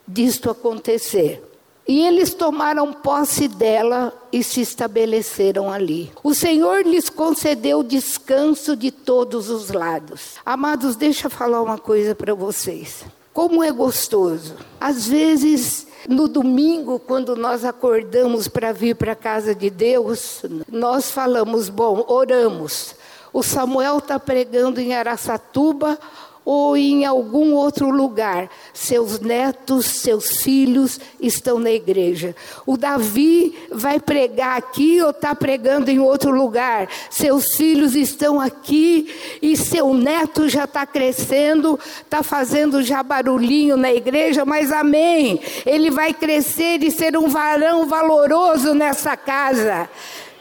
disto 0.06 0.50
acontecer. 0.50 1.42
E 1.86 2.06
eles 2.06 2.32
tomaram 2.32 2.92
posse 2.92 3.48
dela 3.48 4.12
e 4.32 4.42
se 4.42 4.60
estabeleceram 4.60 5.70
ali. 5.70 6.12
O 6.22 6.32
Senhor 6.32 6.86
lhes 6.86 7.08
concedeu 7.08 7.82
descanso 7.82 8.76
de 8.76 8.90
todos 8.90 9.50
os 9.50 9.70
lados. 9.70 10.36
Amados, 10.46 10.94
deixa 10.94 11.26
eu 11.26 11.30
falar 11.30 11.60
uma 11.60 11.78
coisa 11.78 12.14
para 12.14 12.34
vocês. 12.34 13.04
Como 13.32 13.64
é 13.64 13.72
gostoso. 13.72 14.54
Às 14.80 15.06
vezes, 15.08 15.86
no 16.08 16.28
domingo, 16.28 16.98
quando 16.98 17.36
nós 17.36 17.64
acordamos 17.64 18.48
para 18.48 18.72
vir 18.72 18.96
para 18.96 19.12
a 19.12 19.16
casa 19.16 19.54
de 19.54 19.70
Deus, 19.70 20.42
nós 20.70 21.10
falamos, 21.10 21.68
bom, 21.68 22.04
oramos. 22.08 22.94
O 23.32 23.42
Samuel 23.42 23.98
está 23.98 24.18
pregando 24.18 24.80
em 24.80 24.94
Araçatuba, 24.94 25.98
ou 26.44 26.76
em 26.76 27.04
algum 27.04 27.54
outro 27.54 27.90
lugar. 27.90 28.48
Seus 28.72 29.20
netos, 29.20 29.86
seus 29.86 30.42
filhos 30.42 30.98
estão 31.20 31.58
na 31.58 31.70
igreja. 31.70 32.34
O 32.66 32.76
Davi 32.76 33.56
vai 33.70 34.00
pregar 34.00 34.56
aqui 34.56 35.00
ou 35.02 35.10
está 35.10 35.34
pregando 35.34 35.90
em 35.90 35.98
outro 35.98 36.30
lugar. 36.30 36.88
Seus 37.10 37.54
filhos 37.54 37.94
estão 37.94 38.40
aqui 38.40 39.08
e 39.40 39.56
seu 39.56 39.94
neto 39.94 40.48
já 40.48 40.64
está 40.64 40.86
crescendo, 40.86 41.78
está 42.00 42.22
fazendo 42.22 42.82
já 42.82 43.02
barulhinho 43.02 43.76
na 43.76 43.92
igreja, 43.92 44.44
mas 44.44 44.72
amém. 44.72 45.40
Ele 45.64 45.90
vai 45.90 46.12
crescer 46.12 46.82
e 46.82 46.90
ser 46.90 47.16
um 47.16 47.28
varão 47.28 47.86
valoroso 47.86 48.74
nessa 48.74 49.16
casa. 49.16 49.88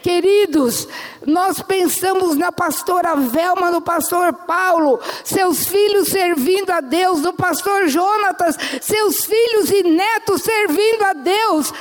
Queridos, 0.02 0.88
nós 1.24 1.62
pensamos 1.62 2.36
na 2.36 2.50
pastora 2.50 3.14
Velma, 3.14 3.70
no 3.70 3.80
pastor 3.80 4.32
Paulo, 4.32 4.98
seus 5.22 5.64
filhos 5.64 6.08
servindo 6.08 6.70
a 6.70 6.80
Deus, 6.80 7.20
no 7.20 7.32
pastor 7.32 7.86
Jonatas, 7.88 8.56
seus 8.80 9.24
filhos 9.24 9.70
e 9.70 9.84
netos 9.84 10.42
servindo 10.42 11.04
a 11.04 11.12
Deus. 11.12 11.72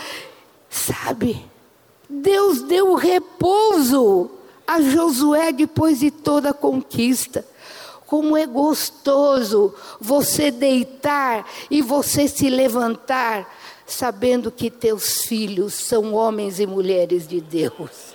Sabe, 0.70 1.44
Deus 2.08 2.62
deu 2.62 2.94
repouso 2.94 4.30
a 4.68 4.80
Josué 4.80 5.52
depois 5.52 6.00
de 6.00 6.12
toda 6.12 6.52
a 6.52 6.54
conquista. 6.54 7.44
Como 8.06 8.38
é 8.38 8.46
gostoso 8.46 9.74
você 10.00 10.52
deitar 10.52 11.46
e 11.72 11.82
você 11.82 12.28
se 12.28 12.50
levantar 12.50 13.50
sabendo 13.92 14.52
que 14.52 14.70
teus 14.70 15.22
filhos 15.24 15.74
são 15.74 16.14
homens 16.14 16.60
e 16.60 16.66
mulheres 16.66 17.28
de 17.28 17.42
Deus. 17.42 18.11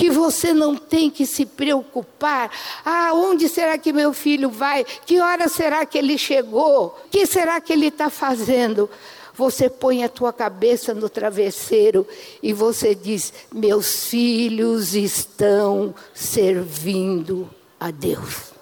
Que 0.00 0.08
você 0.08 0.54
não 0.54 0.76
tem 0.76 1.10
que 1.10 1.26
se 1.26 1.44
preocupar. 1.44 2.50
Ah, 2.82 3.10
onde 3.12 3.50
será 3.50 3.76
que 3.76 3.92
meu 3.92 4.14
filho 4.14 4.48
vai? 4.48 4.82
Que 5.04 5.20
hora 5.20 5.46
será 5.46 5.84
que 5.84 5.98
ele 5.98 6.16
chegou? 6.16 6.96
O 7.04 7.10
que 7.10 7.26
será 7.26 7.60
que 7.60 7.70
ele 7.70 7.88
está 7.88 8.08
fazendo? 8.08 8.88
Você 9.34 9.68
põe 9.68 10.02
a 10.02 10.08
tua 10.08 10.32
cabeça 10.32 10.94
no 10.94 11.10
travesseiro 11.10 12.08
e 12.42 12.50
você 12.50 12.94
diz: 12.94 13.30
Meus 13.52 14.06
filhos 14.06 14.94
estão 14.94 15.94
servindo 16.14 17.50
a 17.78 17.90
Deus. 17.90 18.54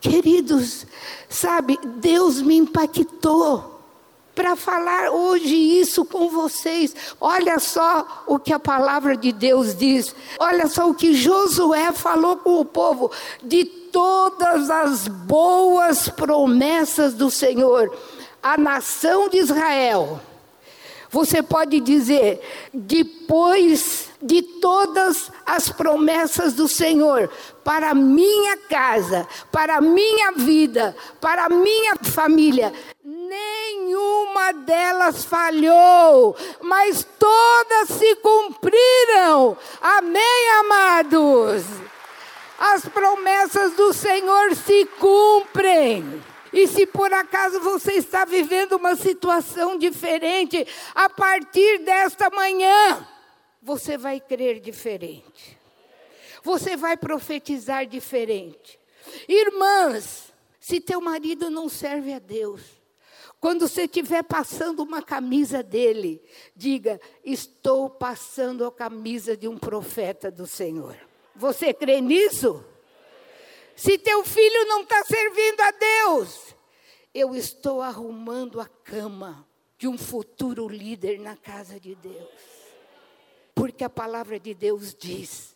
Queridos, 0.00 0.86
sabe, 1.28 1.78
Deus 1.98 2.40
me 2.40 2.56
impactou 2.56 3.75
para 4.36 4.54
falar 4.54 5.10
hoje 5.10 5.54
isso 5.54 6.04
com 6.04 6.28
vocês. 6.28 6.94
Olha 7.18 7.58
só 7.58 8.24
o 8.26 8.38
que 8.38 8.52
a 8.52 8.58
palavra 8.58 9.16
de 9.16 9.32
Deus 9.32 9.74
diz. 9.74 10.14
Olha 10.38 10.68
só 10.68 10.90
o 10.90 10.94
que 10.94 11.14
Josué 11.14 11.90
falou 11.90 12.36
com 12.36 12.60
o 12.60 12.64
povo 12.64 13.10
de 13.42 13.64
todas 13.64 14.68
as 14.68 15.08
boas 15.08 16.10
promessas 16.10 17.14
do 17.14 17.30
Senhor. 17.30 17.90
A 18.42 18.58
nação 18.58 19.30
de 19.30 19.38
Israel. 19.38 20.20
Você 21.10 21.42
pode 21.42 21.80
dizer, 21.80 22.68
depois 22.74 24.10
de 24.20 24.42
todas 24.42 25.30
as 25.46 25.70
promessas 25.70 26.52
do 26.52 26.68
Senhor 26.68 27.30
para 27.64 27.94
minha 27.94 28.56
casa, 28.56 29.26
para 29.50 29.80
minha 29.80 30.32
vida, 30.32 30.96
para 31.20 31.48
minha 31.48 31.96
família, 32.02 32.72
nenhuma 33.28 34.52
delas 34.52 35.24
falhou, 35.24 36.36
mas 36.60 37.06
todas 37.18 37.88
se 37.90 38.16
cumpriram. 38.16 39.56
Amém, 39.80 40.48
amados? 40.60 41.64
As 42.58 42.86
promessas 42.86 43.72
do 43.74 43.92
Senhor 43.92 44.54
se 44.54 44.86
cumprem. 44.98 46.22
E 46.52 46.66
se 46.66 46.86
por 46.86 47.12
acaso 47.12 47.60
você 47.60 47.92
está 47.94 48.24
vivendo 48.24 48.72
uma 48.76 48.96
situação 48.96 49.76
diferente, 49.76 50.66
a 50.94 51.08
partir 51.08 51.80
desta 51.80 52.30
manhã, 52.30 53.06
você 53.60 53.98
vai 53.98 54.20
crer 54.20 54.60
diferente. 54.60 55.58
Você 56.42 56.76
vai 56.76 56.96
profetizar 56.96 57.84
diferente. 57.84 58.78
Irmãs, 59.28 60.32
se 60.60 60.80
teu 60.80 61.00
marido 61.00 61.50
não 61.50 61.68
serve 61.68 62.12
a 62.12 62.18
Deus, 62.18 62.62
quando 63.46 63.68
você 63.68 63.82
estiver 63.82 64.24
passando 64.24 64.82
uma 64.82 65.00
camisa 65.00 65.62
dele, 65.62 66.20
diga: 66.56 67.00
Estou 67.24 67.88
passando 67.88 68.66
a 68.66 68.72
camisa 68.72 69.36
de 69.36 69.46
um 69.46 69.56
profeta 69.56 70.32
do 70.32 70.48
Senhor. 70.48 70.96
Você 71.32 71.72
crê 71.72 72.00
nisso? 72.00 72.64
Se 73.76 73.98
teu 73.98 74.24
filho 74.24 74.66
não 74.66 74.82
está 74.82 75.00
servindo 75.04 75.60
a 75.60 75.70
Deus, 75.70 76.56
eu 77.14 77.36
estou 77.36 77.80
arrumando 77.80 78.60
a 78.60 78.66
cama 78.66 79.46
de 79.78 79.86
um 79.86 79.96
futuro 79.96 80.68
líder 80.68 81.20
na 81.20 81.36
casa 81.36 81.78
de 81.78 81.94
Deus. 81.94 82.28
Porque 83.54 83.84
a 83.84 83.88
palavra 83.88 84.40
de 84.40 84.54
Deus 84.54 84.92
diz: 84.92 85.55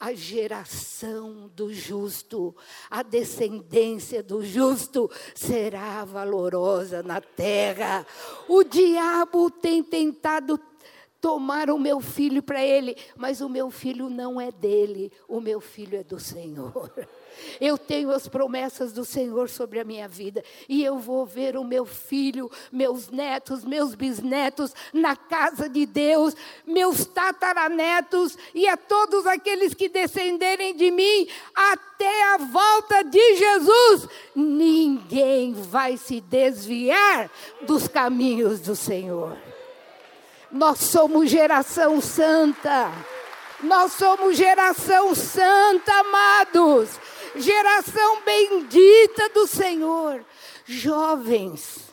a 0.00 0.14
geração 0.14 1.50
do 1.54 1.72
justo, 1.72 2.54
a 2.88 3.02
descendência 3.02 4.22
do 4.22 4.44
justo 4.44 5.10
será 5.34 6.04
valorosa 6.04 7.02
na 7.02 7.20
terra. 7.20 8.06
O 8.48 8.62
diabo 8.62 9.50
tem 9.50 9.82
tentado 9.82 10.60
tomar 11.20 11.68
o 11.68 11.78
meu 11.78 12.00
filho 12.00 12.42
para 12.42 12.64
ele, 12.64 12.96
mas 13.16 13.40
o 13.40 13.48
meu 13.48 13.70
filho 13.70 14.08
não 14.08 14.40
é 14.40 14.52
dele, 14.52 15.12
o 15.26 15.40
meu 15.40 15.60
filho 15.60 15.98
é 15.98 16.04
do 16.04 16.18
Senhor. 16.20 16.92
Eu 17.60 17.76
tenho 17.76 18.10
as 18.10 18.28
promessas 18.28 18.92
do 18.92 19.04
Senhor 19.04 19.48
sobre 19.48 19.80
a 19.80 19.84
minha 19.84 20.08
vida. 20.08 20.44
E 20.68 20.84
eu 20.84 20.98
vou 20.98 21.26
ver 21.26 21.56
o 21.56 21.64
meu 21.64 21.84
filho, 21.84 22.50
meus 22.70 23.08
netos, 23.10 23.64
meus 23.64 23.94
bisnetos 23.94 24.74
na 24.92 25.16
casa 25.16 25.68
de 25.68 25.86
Deus, 25.86 26.34
meus 26.66 27.04
tataranetos 27.06 28.36
e 28.54 28.68
a 28.68 28.76
todos 28.76 29.26
aqueles 29.26 29.74
que 29.74 29.88
descenderem 29.88 30.74
de 30.74 30.90
mim 30.90 31.28
até 31.54 32.34
a 32.34 32.38
volta 32.38 33.02
de 33.02 33.36
Jesus. 33.36 34.08
Ninguém 34.34 35.52
vai 35.54 35.96
se 35.96 36.20
desviar 36.20 37.30
dos 37.62 37.88
caminhos 37.88 38.60
do 38.60 38.74
Senhor. 38.76 39.36
Nós 40.50 40.78
somos 40.78 41.30
geração 41.30 42.00
santa. 42.00 42.90
Nós 43.62 43.92
somos 43.92 44.36
geração 44.36 45.14
santa, 45.14 45.92
amados. 45.92 46.90
Geração 47.36 48.22
bendita 48.22 49.28
do 49.30 49.46
Senhor. 49.46 50.24
Jovens, 50.64 51.92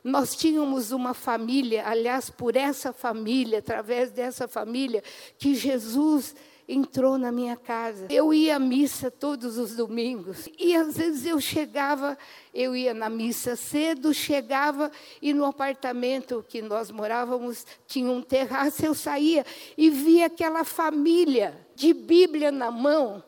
nós 0.03 0.35
tínhamos 0.35 0.91
uma 0.91 1.13
família, 1.13 1.87
aliás, 1.87 2.29
por 2.29 2.55
essa 2.55 2.91
família, 2.91 3.59
através 3.59 4.11
dessa 4.11 4.47
família, 4.47 5.03
que 5.37 5.53
Jesus 5.53 6.35
entrou 6.67 7.17
na 7.17 7.31
minha 7.31 7.57
casa. 7.57 8.07
Eu 8.09 8.33
ia 8.33 8.55
à 8.55 8.59
missa 8.59 9.11
todos 9.11 9.57
os 9.57 9.75
domingos 9.75 10.47
e 10.57 10.75
às 10.75 10.95
vezes 10.95 11.25
eu 11.25 11.39
chegava, 11.39 12.17
eu 12.53 12.75
ia 12.75 12.93
na 12.93 13.09
missa 13.09 13.55
cedo, 13.55 14.13
chegava 14.13 14.89
e 15.21 15.33
no 15.33 15.45
apartamento 15.45 16.45
que 16.47 16.61
nós 16.61 16.89
morávamos 16.89 17.65
tinha 17.85 18.09
um 18.09 18.21
terraço, 18.21 18.85
eu 18.85 18.93
saía 18.93 19.45
e 19.77 19.89
via 19.89 20.27
aquela 20.27 20.63
família 20.63 21.67
de 21.75 21.93
Bíblia 21.93 22.51
na 22.51 22.71
mão. 22.71 23.21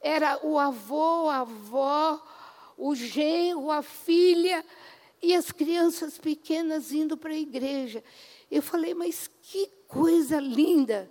Era 0.00 0.38
o 0.44 0.58
avô, 0.58 1.30
a 1.30 1.40
avó, 1.40 2.20
o 2.88 2.94
genro, 2.94 3.70
a 3.70 3.82
filha 3.82 4.64
e 5.22 5.34
as 5.34 5.52
crianças 5.52 6.18
pequenas 6.18 6.92
indo 6.92 7.16
para 7.16 7.32
a 7.32 7.38
igreja. 7.38 8.02
Eu 8.50 8.62
falei, 8.62 8.94
mas 8.94 9.30
que 9.42 9.68
coisa 9.86 10.38
linda! 10.40 11.10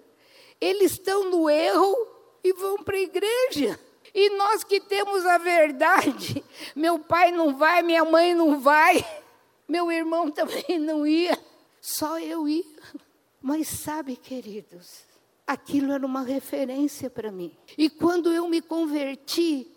eles 0.61 0.91
estão 0.91 1.27
no 1.27 1.49
erro 1.49 1.95
e 2.43 2.53
vão 2.53 2.77
para 2.83 2.95
a 2.95 3.01
igreja. 3.01 3.79
E 4.13 4.29
nós 4.37 4.63
que 4.63 4.79
temos 4.79 5.25
a 5.25 5.39
verdade, 5.39 6.43
meu 6.75 6.99
pai 6.99 7.31
não 7.31 7.57
vai, 7.57 7.81
minha 7.81 8.05
mãe 8.05 8.35
não 8.35 8.59
vai, 8.59 9.03
meu 9.67 9.91
irmão 9.91 10.29
também 10.29 10.77
não 10.77 11.07
ia, 11.07 11.37
só 11.81 12.19
eu 12.19 12.47
ia. 12.47 12.63
Mas 13.41 13.67
sabe, 13.67 14.15
queridos, 14.15 15.03
aquilo 15.47 15.93
era 15.93 16.05
uma 16.05 16.21
referência 16.21 17.09
para 17.09 17.31
mim. 17.31 17.55
E 17.75 17.89
quando 17.89 18.31
eu 18.31 18.47
me 18.47 18.61
converti, 18.61 19.70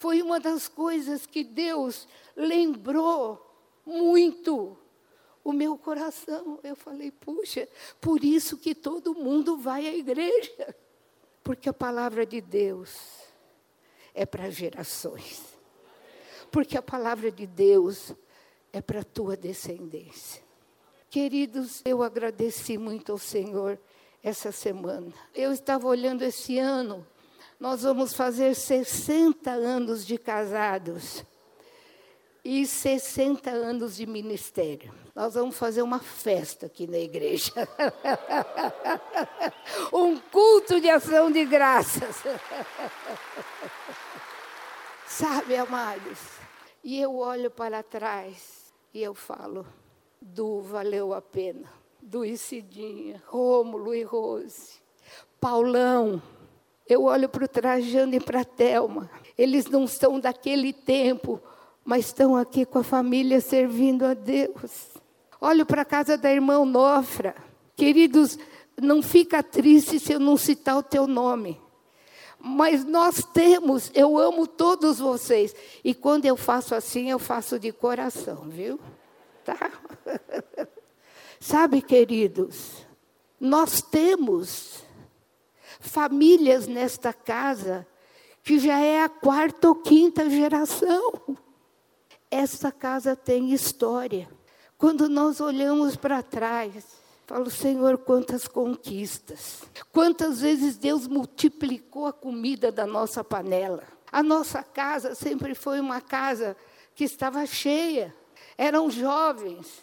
foi 0.00 0.22
uma 0.22 0.40
das 0.40 0.66
coisas 0.66 1.26
que 1.26 1.44
Deus 1.44 2.08
lembrou 2.34 3.54
muito 3.84 4.74
o 5.44 5.52
meu 5.52 5.76
coração. 5.76 6.58
Eu 6.64 6.74
falei, 6.74 7.10
puxa, 7.10 7.68
por 8.00 8.24
isso 8.24 8.56
que 8.56 8.74
todo 8.74 9.14
mundo 9.14 9.58
vai 9.58 9.86
à 9.86 9.94
igreja. 9.94 10.74
Porque 11.44 11.68
a 11.68 11.74
palavra 11.74 12.24
de 12.24 12.40
Deus 12.40 12.96
é 14.14 14.24
para 14.24 14.48
gerações. 14.48 15.42
Porque 16.50 16.78
a 16.78 16.82
palavra 16.82 17.30
de 17.30 17.46
Deus 17.46 18.14
é 18.72 18.80
para 18.80 19.00
a 19.00 19.04
tua 19.04 19.36
descendência. 19.36 20.42
Queridos, 21.10 21.82
eu 21.84 22.02
agradeci 22.02 22.78
muito 22.78 23.12
ao 23.12 23.18
Senhor 23.18 23.78
essa 24.22 24.50
semana. 24.50 25.12
Eu 25.34 25.52
estava 25.52 25.86
olhando 25.86 26.22
esse 26.22 26.58
ano, 26.58 27.06
nós 27.60 27.82
vamos 27.82 28.14
fazer 28.14 28.54
60 28.54 29.50
anos 29.50 30.06
de 30.06 30.16
casados 30.16 31.22
e 32.42 32.66
60 32.66 33.50
anos 33.50 33.96
de 33.96 34.06
ministério. 34.06 34.90
Nós 35.14 35.34
vamos 35.34 35.58
fazer 35.58 35.82
uma 35.82 35.98
festa 35.98 36.64
aqui 36.64 36.86
na 36.86 36.96
igreja. 36.96 37.52
um 39.92 40.18
culto 40.18 40.80
de 40.80 40.88
ação 40.88 41.30
de 41.30 41.44
graças. 41.44 42.16
Sabe, 45.06 45.54
amados? 45.54 46.18
E 46.82 46.98
eu 46.98 47.18
olho 47.18 47.50
para 47.50 47.82
trás 47.82 48.72
e 48.94 49.02
eu 49.02 49.12
falo: 49.12 49.66
Du 50.18 50.62
valeu 50.62 51.12
a 51.12 51.20
pena. 51.20 51.70
Du 52.00 52.24
e 52.24 52.38
Cidinha, 52.38 53.22
Rômulo 53.26 53.94
e 53.94 54.02
Rose, 54.02 54.80
Paulão. 55.38 56.22
Eu 56.90 57.04
olho 57.04 57.28
para 57.28 57.44
o 57.44 57.48
Trajano 57.48 58.14
e 58.14 58.20
para 58.20 58.40
a 58.40 58.44
Thelma. 58.44 59.10
Eles 59.38 59.66
não 59.66 59.86
são 59.86 60.20
daquele 60.20 60.72
tempo 60.72 61.40
mas 61.84 62.06
estão 62.06 62.36
aqui 62.36 62.64
com 62.64 62.78
a 62.78 62.84
família 62.84 63.40
servindo 63.40 64.04
a 64.04 64.14
Deus. 64.14 64.90
Olho 65.40 65.64
para 65.64 65.82
a 65.82 65.84
casa 65.84 66.16
da 66.16 66.32
irmã 66.32 66.64
Nofra. 66.64 67.34
Queridos, 67.74 68.38
não 68.80 69.02
fica 69.02 69.42
triste 69.42 69.98
se 69.98 70.12
eu 70.12 70.20
não 70.20 70.36
citar 70.36 70.76
o 70.76 70.82
teu 70.82 71.06
nome. 71.06 71.60
Mas 72.38 72.84
nós 72.84 73.24
temos, 73.32 73.90
eu 73.94 74.16
amo 74.18 74.46
todos 74.46 74.98
vocês. 74.98 75.54
E 75.82 75.94
quando 75.94 76.26
eu 76.26 76.36
faço 76.36 76.74
assim, 76.74 77.10
eu 77.10 77.18
faço 77.18 77.58
de 77.58 77.72
coração, 77.72 78.44
viu? 78.48 78.78
Tá? 79.44 79.70
Sabe, 81.40 81.80
queridos, 81.80 82.86
nós 83.40 83.80
temos 83.80 84.84
famílias 85.80 86.66
nesta 86.66 87.12
casa 87.12 87.86
que 88.42 88.58
já 88.58 88.78
é 88.78 89.02
a 89.02 89.08
quarta 89.08 89.68
ou 89.68 89.74
quinta 89.74 90.28
geração. 90.30 91.36
Essa 92.30 92.70
casa 92.70 93.16
tem 93.16 93.52
história. 93.52 94.28
Quando 94.78 95.08
nós 95.08 95.40
olhamos 95.40 95.96
para 95.96 96.22
trás, 96.22 96.84
falo, 97.26 97.50
Senhor, 97.50 97.98
quantas 97.98 98.46
conquistas. 98.46 99.62
Quantas 99.92 100.40
vezes 100.40 100.76
Deus 100.76 101.06
multiplicou 101.06 102.06
a 102.06 102.12
comida 102.12 102.70
da 102.70 102.86
nossa 102.86 103.22
panela. 103.22 103.82
A 104.12 104.22
nossa 104.22 104.62
casa 104.62 105.14
sempre 105.14 105.54
foi 105.54 105.80
uma 105.80 106.00
casa 106.00 106.56
que 106.94 107.04
estava 107.04 107.44
cheia. 107.46 108.14
Eram 108.56 108.90
jovens. 108.90 109.82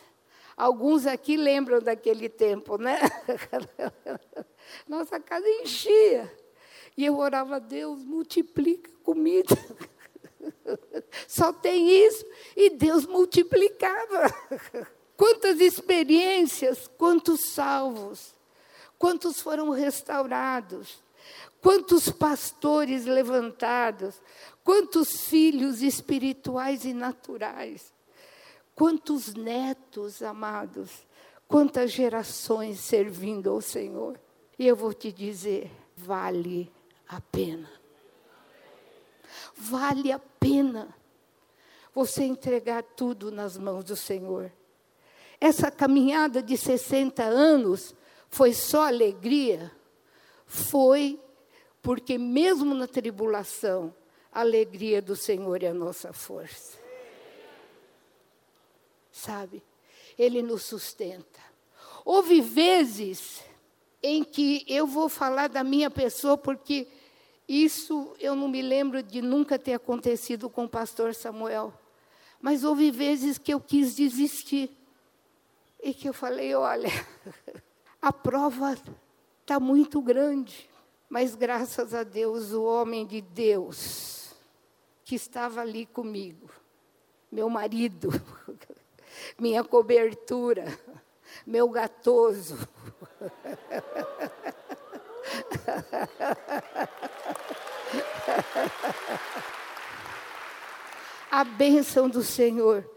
Alguns 0.56 1.06
aqui 1.06 1.38
lembram 1.38 1.80
daquele 1.80 2.28
tempo, 2.28 2.78
né? 2.78 3.00
Nossa 4.88 5.20
casa 5.20 5.48
enchia. 5.48 6.32
E 6.96 7.06
eu 7.06 7.18
orava, 7.18 7.60
Deus, 7.60 8.04
multiplica 8.04 8.90
comida. 9.04 9.56
Só 11.28 11.54
tem 11.54 11.90
isso. 12.06 12.26
E 12.56 12.72
Deus 12.72 13.06
multiplicava. 13.06 14.34
Quantas 15.18 15.60
experiências, 15.60 16.88
quantos 16.96 17.50
salvos, 17.50 18.36
quantos 19.00 19.42
foram 19.42 19.72
restaurados, 19.72 21.02
quantos 21.60 22.10
pastores 22.12 23.06
levantados, 23.06 24.22
quantos 24.64 25.28
filhos 25.28 25.82
espirituais 25.82 26.86
e 26.86 26.94
naturais, 26.94 27.92
quantos 28.76 29.34
netos 29.34 30.22
amados, 30.22 30.92
quantas 31.48 31.92
gerações 31.92 32.80
servindo 32.80 33.50
ao 33.50 33.60
Senhor. 33.60 34.20
E 34.58 34.66
eu 34.66 34.76
vou 34.76 34.94
te 34.94 35.12
dizer, 35.12 35.72
vale 35.96 36.72
a 37.08 37.22
pena. 37.22 37.70
Vale 39.56 40.12
a 40.12 40.20
pena 40.20 40.96
você 41.94 42.24
entregar 42.24 42.84
tudo 42.84 43.32
nas 43.32 43.58
mãos 43.58 43.84
do 43.84 43.96
Senhor. 43.96 44.52
Essa 45.40 45.70
caminhada 45.70 46.42
de 46.42 46.58
60 46.58 47.24
anos 47.24 47.96
foi 48.30 48.54
só 48.54 48.88
alegria? 48.88 49.72
Foi 50.46 51.20
porque, 51.82 52.18
mesmo 52.18 52.74
na 52.74 52.88
tribulação, 52.88 53.94
a 54.32 54.42
alegria 54.42 55.02
do 55.02 55.16
Senhor 55.16 55.64
é 55.64 55.68
a 55.68 55.74
nossa 55.74 56.12
força. 56.12 56.78
Sabe? 59.12 59.64
Ele 60.18 60.42
nos 60.42 60.64
sustenta. 60.64 61.40
Houve 62.04 62.42
vezes 62.42 63.44
em 64.08 64.24
que 64.24 64.64
eu 64.68 64.88
vou 64.88 65.10
falar 65.10 65.50
da 65.50 65.64
minha 65.64 65.90
pessoa, 65.90 66.38
porque 66.38 66.88
isso 67.48 68.16
eu 68.20 68.36
não 68.36 68.48
me 68.48 68.62
lembro 68.62 69.04
de 69.04 69.22
nunca 69.22 69.60
ter 69.60 69.74
acontecido 69.74 70.50
com 70.50 70.64
o 70.64 70.70
pastor 70.70 71.14
Samuel. 71.14 71.74
Mas 72.42 72.64
houve 72.64 72.90
vezes 72.90 73.38
que 73.38 73.54
eu 73.54 73.60
quis 73.60 73.96
desistir. 73.96 74.72
E 75.84 75.94
que 75.94 76.08
eu 76.08 76.14
falei: 76.14 76.56
olha, 76.56 76.90
a 78.02 78.14
prova 78.14 78.78
está 79.42 79.60
muito 79.60 80.02
grande. 80.02 80.70
Mas 81.10 81.36
graças 81.36 81.94
a 81.94 82.04
Deus, 82.04 82.52
o 82.52 82.64
homem 82.64 83.06
de 83.06 83.22
Deus 83.22 84.34
que 85.04 85.16
estava 85.16 85.62
ali 85.62 85.86
comigo, 85.86 86.50
meu 87.32 87.50
marido, 87.50 88.10
minha 89.40 89.64
cobertura, 89.64 90.66
meu 91.46 91.70
gatoso. 91.70 92.58
A 101.30 101.44
bênção 101.44 102.10
do 102.10 102.24
Senhor 102.24 102.90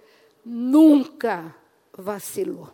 nunca 0.44 1.54
vacilou. 1.96 2.70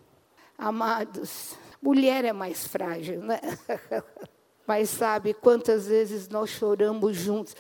Amados, 0.57 1.57
mulher 1.83 2.25
é 2.25 2.33
mais 2.33 2.67
frágil, 2.67 3.21
né? 3.21 3.41
Mas 4.67 4.91
sabe 4.91 5.35
quantas 5.35 5.87
vezes 5.87 6.29
nós 6.29 6.51
choramos 6.51 7.17
juntos. 7.17 7.55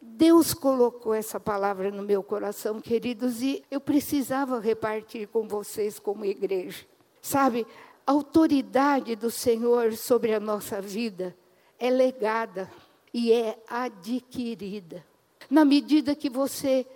Deus 0.00 0.54
colocou 0.54 1.12
essa 1.12 1.38
palavra 1.38 1.90
no 1.90 2.02
meu 2.02 2.22
coração, 2.22 2.80
queridos, 2.80 3.42
e 3.42 3.62
eu 3.70 3.80
precisava 3.80 4.58
repartir 4.58 5.28
com 5.28 5.46
vocês 5.46 5.98
como 5.98 6.24
igreja. 6.24 6.86
Sabe, 7.22 7.66
a 8.06 8.12
autoridade 8.12 9.14
do 9.14 9.30
Senhor 9.30 9.94
sobre 9.94 10.34
a 10.34 10.40
nossa 10.40 10.80
vida 10.80 11.36
é 11.78 11.90
legada 11.90 12.70
e 13.12 13.32
é 13.32 13.58
adquirida. 13.68 15.04
Na 15.48 15.64
medida 15.64 16.14
que 16.14 16.30
você 16.30 16.86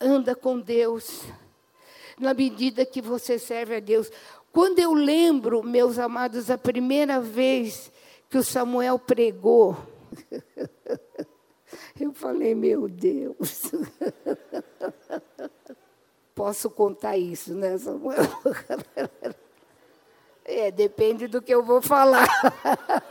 anda 0.00 0.34
com 0.34 0.58
Deus, 0.58 1.22
na 2.18 2.34
medida 2.34 2.84
que 2.84 3.00
você 3.00 3.38
serve 3.38 3.76
a 3.76 3.80
Deus. 3.80 4.10
Quando 4.52 4.78
eu 4.78 4.92
lembro, 4.92 5.62
meus 5.62 5.98
amados, 5.98 6.50
a 6.50 6.58
primeira 6.58 7.20
vez 7.20 7.90
que 8.28 8.38
o 8.38 8.42
Samuel 8.42 8.98
pregou, 8.98 9.76
eu 11.98 12.12
falei, 12.12 12.54
meu 12.54 12.88
Deus. 12.88 13.70
Posso 16.34 16.70
contar 16.70 17.16
isso, 17.16 17.54
né, 17.54 17.78
Samuel? 17.78 18.22
É, 20.62 20.70
depende 20.70 21.26
do 21.26 21.42
que 21.42 21.52
eu 21.52 21.60
vou 21.60 21.82
falar. 21.82 22.28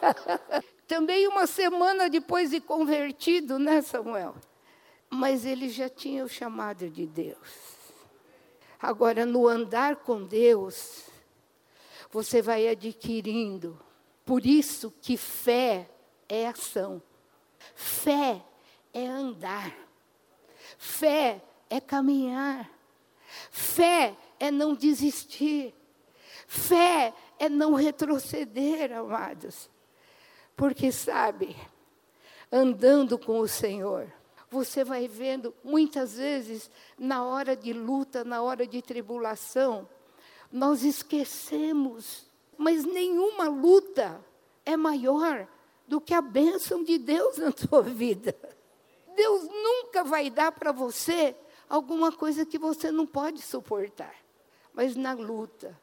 Também 0.88 1.28
uma 1.28 1.46
semana 1.46 2.10
depois 2.10 2.52
de 2.52 2.62
convertido, 2.62 3.60
né, 3.60 3.82
Samuel? 3.82 4.36
Mas 5.10 5.46
ele 5.46 5.68
já 5.68 5.90
tinha 5.90 6.24
o 6.24 6.30
chamado 6.30 6.90
de 6.90 7.06
Deus. 7.06 7.38
Agora, 8.82 9.26
no 9.26 9.50
andar 9.50 9.98
com 9.98 10.24
Deus, 10.24 11.08
você 12.10 12.42
vai 12.42 12.70
adquirindo. 12.70 13.78
Por 14.24 14.46
isso 14.46 14.94
que 15.02 15.18
fé 15.18 15.90
é 16.30 16.48
ação. 16.48 17.02
Fé 17.76 18.42
é 18.94 19.06
andar. 19.06 19.76
Fé 20.78 21.42
é 21.70 21.82
caminhar. 21.82 22.72
Fé 23.52 24.16
é 24.40 24.50
não 24.50 24.74
desistir. 24.74 25.76
Fé 26.48 27.14
é 27.42 27.50
não 27.50 27.74
retroceder, 27.74 28.96
amados. 28.96 29.68
Porque, 30.56 30.92
sabe, 30.92 31.56
andando 32.52 33.18
com 33.18 33.40
o 33.40 33.48
Senhor, 33.48 34.14
você 34.48 34.84
vai 34.84 35.08
vendo 35.08 35.52
muitas 35.64 36.18
vezes, 36.18 36.70
na 37.00 37.26
hora 37.26 37.56
de 37.56 37.74
luta, 37.74 38.24
na 38.24 38.44
hora 38.44 38.68
de 38.68 38.80
tribulação, 38.80 39.90
nós 40.52 40.84
esquecemos, 40.84 42.28
mas 42.56 42.86
nenhuma 42.86 43.50
luta 43.50 44.24
é 44.64 44.78
maior 44.78 45.48
do 45.88 46.00
que 46.00 46.14
a 46.14 46.22
bênção 46.22 46.84
de 46.84 47.00
Deus 47.00 47.40
na 47.40 47.52
tua 47.52 47.82
vida. 47.82 48.36
Deus 49.16 49.48
nunca 49.50 50.04
vai 50.04 50.30
dar 50.30 50.52
para 50.52 50.72
você 50.72 51.36
alguma 51.68 52.12
coisa 52.12 52.46
que 52.46 52.60
você 52.60 52.92
não 52.92 53.08
pode 53.08 53.42
suportar. 53.42 54.14
Mas 54.76 54.96
na 54.96 55.14
luta, 55.14 55.76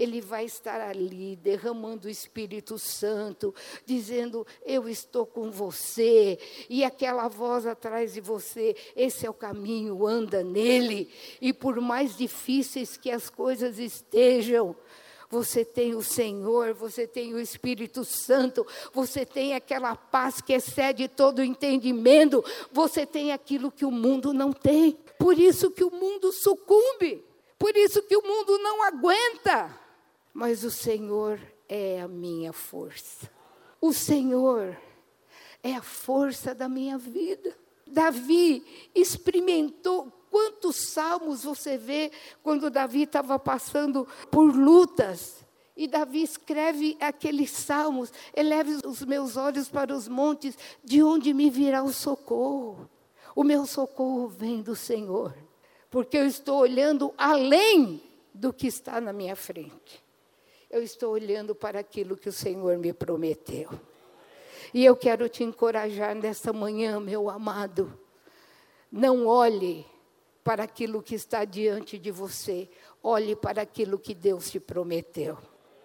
ele 0.00 0.22
vai 0.22 0.46
estar 0.46 0.80
ali 0.80 1.36
derramando 1.36 2.08
o 2.08 2.10
Espírito 2.10 2.78
Santo, 2.78 3.54
dizendo: 3.84 4.46
Eu 4.64 4.88
estou 4.88 5.26
com 5.26 5.50
você, 5.50 6.38
e 6.70 6.82
aquela 6.82 7.28
voz 7.28 7.66
atrás 7.66 8.14
de 8.14 8.20
você, 8.20 8.74
esse 8.96 9.26
é 9.26 9.30
o 9.30 9.34
caminho, 9.34 10.06
anda 10.06 10.42
nele, 10.42 11.12
e 11.38 11.52
por 11.52 11.78
mais 11.82 12.16
difíceis 12.16 12.96
que 12.96 13.10
as 13.10 13.28
coisas 13.28 13.78
estejam, 13.78 14.74
você 15.28 15.66
tem 15.66 15.94
o 15.94 16.02
Senhor, 16.02 16.72
você 16.72 17.06
tem 17.06 17.34
o 17.34 17.38
Espírito 17.38 18.02
Santo, 18.02 18.66
você 18.94 19.26
tem 19.26 19.54
aquela 19.54 19.94
paz 19.94 20.40
que 20.40 20.54
excede 20.54 21.08
todo 21.08 21.44
entendimento, 21.44 22.42
você 22.72 23.04
tem 23.04 23.32
aquilo 23.32 23.70
que 23.70 23.84
o 23.84 23.90
mundo 23.90 24.32
não 24.32 24.50
tem. 24.50 24.98
Por 25.18 25.38
isso 25.38 25.70
que 25.70 25.84
o 25.84 25.90
mundo 25.90 26.32
sucumbe, 26.32 27.22
por 27.58 27.76
isso 27.76 28.02
que 28.02 28.16
o 28.16 28.26
mundo 28.26 28.58
não 28.58 28.82
aguenta. 28.82 29.78
Mas 30.32 30.64
o 30.64 30.70
Senhor 30.70 31.40
é 31.68 32.00
a 32.00 32.08
minha 32.08 32.52
força. 32.52 33.30
O 33.80 33.92
Senhor 33.92 34.76
é 35.62 35.74
a 35.74 35.82
força 35.82 36.54
da 36.54 36.68
minha 36.68 36.98
vida. 36.98 37.56
Davi 37.86 38.64
experimentou 38.94 40.10
quantos 40.30 40.76
salmos 40.76 41.42
você 41.42 41.76
vê 41.76 42.10
quando 42.42 42.70
Davi 42.70 43.02
estava 43.02 43.38
passando 43.38 44.06
por 44.30 44.54
lutas. 44.54 45.44
E 45.76 45.88
Davi 45.88 46.22
escreve 46.22 46.96
aqueles 47.00 47.50
salmos: 47.50 48.12
eleve 48.34 48.78
os 48.86 49.02
meus 49.02 49.36
olhos 49.36 49.68
para 49.68 49.94
os 49.94 50.08
montes, 50.08 50.56
de 50.84 51.02
onde 51.02 51.32
me 51.32 51.50
virá 51.50 51.82
o 51.82 51.92
socorro. 51.92 52.88
O 53.34 53.42
meu 53.42 53.66
socorro 53.66 54.28
vem 54.28 54.62
do 54.62 54.76
Senhor, 54.76 55.34
porque 55.88 56.16
eu 56.16 56.26
estou 56.26 56.60
olhando 56.60 57.14
além 57.16 58.02
do 58.34 58.52
que 58.52 58.66
está 58.66 59.00
na 59.00 59.12
minha 59.12 59.34
frente. 59.34 60.04
Eu 60.70 60.82
estou 60.84 61.14
olhando 61.14 61.52
para 61.52 61.80
aquilo 61.80 62.16
que 62.16 62.28
o 62.28 62.32
Senhor 62.32 62.78
me 62.78 62.92
prometeu. 62.92 63.68
E 64.72 64.84
eu 64.84 64.94
quero 64.94 65.28
te 65.28 65.42
encorajar 65.42 66.14
nesta 66.14 66.52
manhã, 66.52 67.00
meu 67.00 67.28
amado. 67.28 67.98
Não 68.90 69.26
olhe 69.26 69.84
para 70.44 70.62
aquilo 70.62 71.02
que 71.02 71.16
está 71.16 71.44
diante 71.44 71.98
de 71.98 72.12
você, 72.12 72.70
olhe 73.02 73.34
para 73.34 73.62
aquilo 73.62 73.98
que 73.98 74.14
Deus 74.14 74.48
te 74.48 74.60
prometeu. 74.60 75.36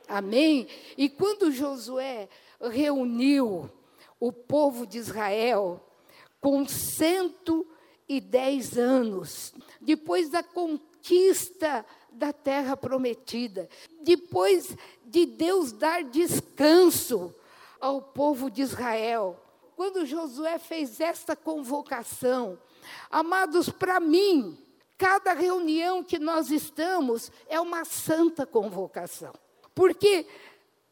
Amém? 0.07 0.67
E 0.95 1.09
quando 1.09 1.51
Josué 1.51 2.29
reuniu 2.61 3.67
o 4.19 4.31
povo 4.31 4.85
de 4.85 4.99
Israel 4.99 5.83
com 6.39 6.63
110 6.67 8.77
anos, 8.77 9.51
depois 9.81 10.29
da 10.29 10.43
conquista 10.43 11.83
da 12.15 12.33
terra 12.33 12.75
prometida, 12.75 13.69
depois 14.01 14.75
de 15.05 15.25
Deus 15.25 15.71
dar 15.71 16.03
descanso 16.03 17.33
ao 17.79 18.01
povo 18.01 18.49
de 18.49 18.61
Israel, 18.61 19.39
quando 19.75 20.05
Josué 20.05 20.57
fez 20.57 20.99
esta 20.99 21.35
convocação, 21.35 22.57
Amados, 23.09 23.69
para 23.69 23.99
mim, 23.99 24.57
cada 24.97 25.33
reunião 25.33 26.03
que 26.03 26.19
nós 26.19 26.51
estamos 26.51 27.31
é 27.47 27.59
uma 27.59 27.85
santa 27.85 28.45
convocação. 28.45 29.33
Porque 29.73 30.25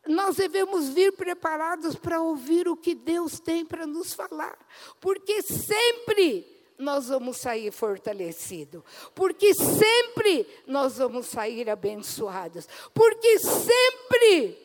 nós 0.07 0.35
devemos 0.35 0.89
vir 0.89 1.13
preparados 1.13 1.95
para 1.95 2.21
ouvir 2.21 2.67
o 2.67 2.75
que 2.75 2.93
Deus 2.93 3.39
tem 3.39 3.65
para 3.65 3.87
nos 3.87 4.13
falar. 4.13 4.57
Porque 4.99 5.41
sempre 5.41 6.52
nós 6.77 7.07
vamos 7.07 7.37
sair 7.37 7.71
fortalecidos. 7.71 8.83
Porque 9.13 9.53
sempre 9.53 10.47
nós 10.67 10.97
vamos 10.97 11.27
sair 11.27 11.69
abençoados. 11.69 12.67
Porque 12.93 13.39
sempre 13.39 14.57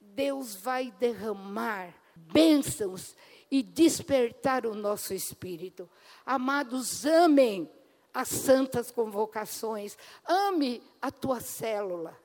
Deus 0.00 0.54
vai 0.54 0.92
derramar 0.98 1.94
bênçãos 2.14 3.16
e 3.50 3.62
despertar 3.62 4.66
o 4.66 4.74
nosso 4.74 5.12
espírito. 5.12 5.88
Amados, 6.24 7.04
amem 7.04 7.70
as 8.12 8.28
santas 8.28 8.90
convocações, 8.90 9.96
ame 10.26 10.82
a 11.00 11.10
tua 11.10 11.40
célula. 11.40 12.18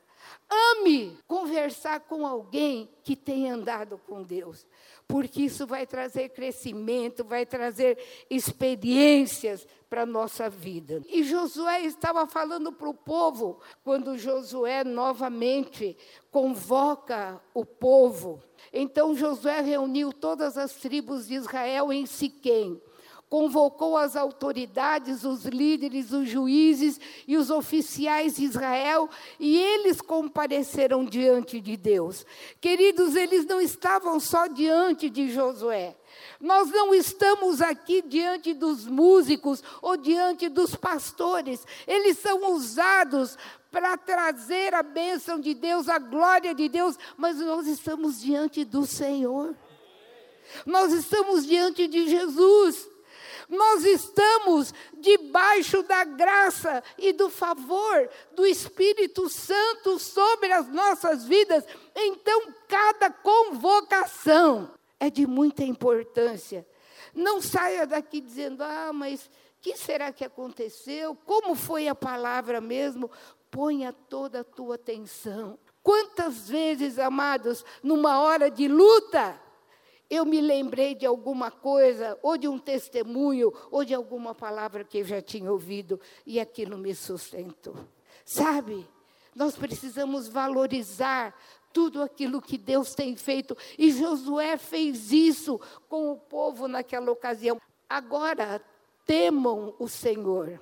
Ame 0.49 1.17
conversar 1.27 2.01
com 2.01 2.25
alguém 2.25 2.89
que 3.03 3.15
tem 3.15 3.49
andado 3.49 3.97
com 3.97 4.23
Deus, 4.23 4.65
porque 5.07 5.43
isso 5.43 5.65
vai 5.65 5.87
trazer 5.87 6.29
crescimento, 6.29 7.23
vai 7.23 7.45
trazer 7.45 7.97
experiências 8.29 9.65
para 9.89 10.01
a 10.01 10.05
nossa 10.05 10.49
vida. 10.49 11.01
E 11.07 11.23
Josué 11.23 11.81
estava 11.81 12.27
falando 12.27 12.73
para 12.73 12.89
o 12.89 12.93
povo, 12.93 13.59
quando 13.83 14.17
Josué 14.17 14.83
novamente 14.83 15.97
convoca 16.29 17.41
o 17.53 17.65
povo. 17.65 18.43
Então 18.73 19.15
Josué 19.15 19.61
reuniu 19.61 20.11
todas 20.11 20.57
as 20.57 20.73
tribos 20.73 21.27
de 21.27 21.35
Israel 21.35 21.93
em 21.93 22.05
Siquém 22.05 22.81
convocou 23.29 23.97
as 23.97 24.15
autoridades, 24.15 25.23
os 25.23 25.45
líderes, 25.45 26.11
os 26.11 26.29
juízes 26.29 26.99
e 27.27 27.35
os 27.35 27.49
oficiais 27.49 28.37
de 28.37 28.45
Israel, 28.45 29.09
e 29.39 29.57
eles 29.57 29.99
compareceram 30.01 31.03
diante 31.03 31.59
de 31.59 31.75
Deus. 31.75 32.25
Queridos, 32.61 33.15
eles 33.15 33.45
não 33.45 33.59
estavam 33.59 34.19
só 34.19 34.47
diante 34.47 35.09
de 35.09 35.29
Josué. 35.29 35.95
Nós 36.39 36.69
não 36.69 36.93
estamos 36.93 37.61
aqui 37.61 38.01
diante 38.01 38.53
dos 38.53 38.85
músicos 38.85 39.63
ou 39.81 39.97
diante 39.97 40.47
dos 40.47 40.75
pastores. 40.75 41.65
Eles 41.85 42.17
são 42.19 42.53
usados 42.53 43.37
para 43.71 43.97
trazer 43.97 44.73
a 44.73 44.81
bênção 44.81 45.39
de 45.39 45.53
Deus, 45.53 45.89
a 45.89 45.99
glória 45.99 46.55
de 46.55 46.69
Deus, 46.69 46.97
mas 47.17 47.37
nós 47.37 47.67
estamos 47.67 48.21
diante 48.21 48.63
do 48.63 48.85
Senhor. 48.85 49.55
Nós 50.65 50.93
estamos 50.93 51.45
diante 51.45 51.87
de 51.87 52.07
Jesus. 52.07 52.89
Nós 53.49 53.85
estamos 53.85 54.73
debaixo 54.97 55.81
da 55.83 56.03
graça 56.03 56.83
e 56.97 57.13
do 57.13 57.29
favor 57.29 58.09
do 58.33 58.45
Espírito 58.45 59.29
Santo 59.29 59.97
sobre 59.99 60.51
as 60.51 60.67
nossas 60.67 61.23
vidas. 61.25 61.63
Então, 61.95 62.53
cada 62.67 63.09
convocação 63.09 64.71
é 64.99 65.09
de 65.09 65.25
muita 65.25 65.63
importância. 65.63 66.67
Não 67.13 67.41
saia 67.41 67.87
daqui 67.87 68.19
dizendo, 68.19 68.63
ah, 68.63 68.91
mas 68.93 69.29
que 69.61 69.75
será 69.77 70.11
que 70.11 70.25
aconteceu? 70.25 71.15
Como 71.25 71.55
foi 71.55 71.87
a 71.87 71.95
palavra 71.95 72.61
mesmo? 72.61 73.09
Ponha 73.49 73.93
toda 73.93 74.41
a 74.41 74.43
tua 74.43 74.75
atenção. 74.75 75.57
Quantas 75.81 76.49
vezes, 76.49 76.99
amados, 76.99 77.63
numa 77.81 78.19
hora 78.19 78.51
de 78.51 78.67
luta, 78.67 79.39
eu 80.09 80.25
me 80.25 80.39
lembrei 80.39 80.95
de 80.95 81.05
alguma 81.05 81.51
coisa, 81.51 82.17
ou 82.21 82.37
de 82.37 82.47
um 82.47 82.57
testemunho, 82.57 83.53
ou 83.69 83.83
de 83.83 83.93
alguma 83.93 84.33
palavra 84.33 84.83
que 84.83 84.99
eu 84.99 85.05
já 85.05 85.21
tinha 85.21 85.51
ouvido, 85.51 85.99
e 86.25 86.39
aquilo 86.39 86.77
me 86.77 86.95
sustentou. 86.95 87.75
Sabe, 88.23 88.87
nós 89.35 89.55
precisamos 89.55 90.27
valorizar 90.27 91.35
tudo 91.73 92.01
aquilo 92.01 92.41
que 92.41 92.57
Deus 92.57 92.95
tem 92.95 93.15
feito, 93.15 93.55
e 93.77 93.91
Josué 93.91 94.57
fez 94.57 95.11
isso 95.11 95.59
com 95.87 96.11
o 96.11 96.17
povo 96.17 96.67
naquela 96.67 97.11
ocasião. 97.11 97.59
Agora, 97.89 98.61
temam 99.05 99.75
o 99.79 99.87
Senhor 99.87 100.59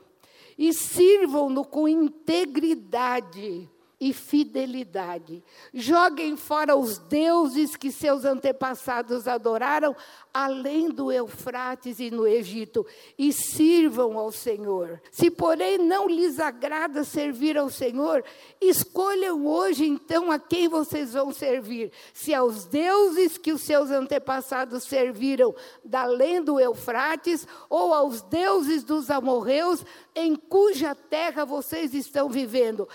e 0.57 0.73
sirvam-no 0.73 1.65
com 1.65 1.87
integridade 1.87 3.69
e 3.99 4.13
fidelidade. 4.13 5.43
Joguem 5.73 6.35
fora 6.35 6.75
os 6.75 6.97
deuses 6.97 7.75
que 7.75 7.91
seus 7.91 8.25
antepassados 8.25 9.27
adoraram, 9.27 9.95
além 10.33 10.89
do 10.89 11.11
Eufrates 11.11 11.99
e 11.99 12.11
no 12.11 12.27
Egito, 12.27 12.85
e 13.17 13.31
sirvam 13.31 14.17
ao 14.17 14.31
Senhor. 14.31 15.01
Se, 15.11 15.31
porém, 15.31 15.77
não 15.77 16.07
lhes 16.07 16.39
agrada 16.39 17.03
servir 17.03 17.57
ao 17.57 17.69
Senhor, 17.69 18.23
escolham 18.59 19.45
hoje 19.45 19.85
então 19.85 20.31
a 20.31 20.37
quem 20.37 20.67
vocês 20.67 21.13
vão 21.13 21.31
servir: 21.31 21.91
se 22.13 22.33
aos 22.33 22.65
deuses 22.65 23.37
que 23.37 23.53
os 23.53 23.61
seus 23.61 23.91
antepassados 23.91 24.83
serviram, 24.83 25.55
da 25.83 26.01
além 26.01 26.41
do 26.41 26.59
Eufrates, 26.59 27.47
ou 27.69 27.93
aos 27.93 28.21
deuses 28.21 28.83
dos 28.83 29.09
amorreus, 29.09 29.83
em 30.13 30.35
cuja 30.35 30.93
terra 30.93 31.45
vocês 31.45 31.93
estão 31.93 32.29
vivendo 32.29 32.87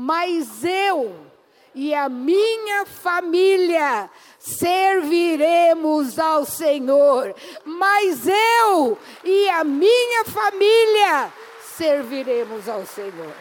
mas 0.00 0.62
eu 0.62 1.12
e 1.74 1.92
a 1.92 2.08
minha 2.08 2.86
família 2.86 4.08
serviremos 4.38 6.20
ao 6.20 6.44
Senhor. 6.44 7.34
Mas 7.64 8.28
eu 8.28 8.96
e 9.24 9.48
a 9.48 9.64
minha 9.64 10.24
família 10.24 11.32
serviremos 11.76 12.68
ao 12.68 12.86
Senhor. 12.86 13.34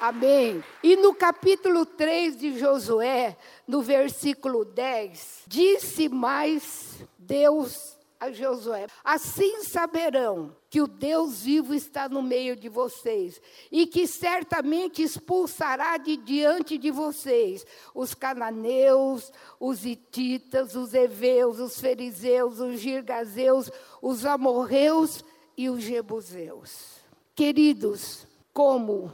Amém. 0.00 0.62
E 0.80 0.94
no 0.94 1.12
capítulo 1.12 1.84
3 1.84 2.38
de 2.38 2.56
Josué, 2.56 3.36
no 3.66 3.82
versículo 3.82 4.64
10, 4.64 5.42
disse 5.48 6.08
mais 6.08 7.04
Deus 7.18 7.93
a 8.24 8.32
Josué: 8.32 8.86
Assim 9.02 9.62
saberão 9.62 10.54
que 10.68 10.80
o 10.80 10.86
Deus 10.86 11.42
vivo 11.42 11.74
está 11.74 12.08
no 12.08 12.22
meio 12.22 12.56
de 12.56 12.68
vocês 12.68 13.40
e 13.70 13.86
que 13.86 14.06
certamente 14.06 15.02
expulsará 15.02 15.96
de 15.96 16.16
diante 16.16 16.76
de 16.76 16.90
vocês 16.90 17.64
os 17.94 18.14
cananeus, 18.14 19.32
os 19.60 19.84
hititas, 19.84 20.74
os 20.74 20.94
heveus, 20.94 21.58
os 21.58 21.80
fariseus, 21.80 22.58
os 22.58 22.80
girgazeus, 22.80 23.70
os 24.02 24.24
amorreus 24.26 25.24
e 25.56 25.68
os 25.68 25.82
jebuseus. 25.82 26.94
Queridos, 27.34 28.26
como 28.52 29.12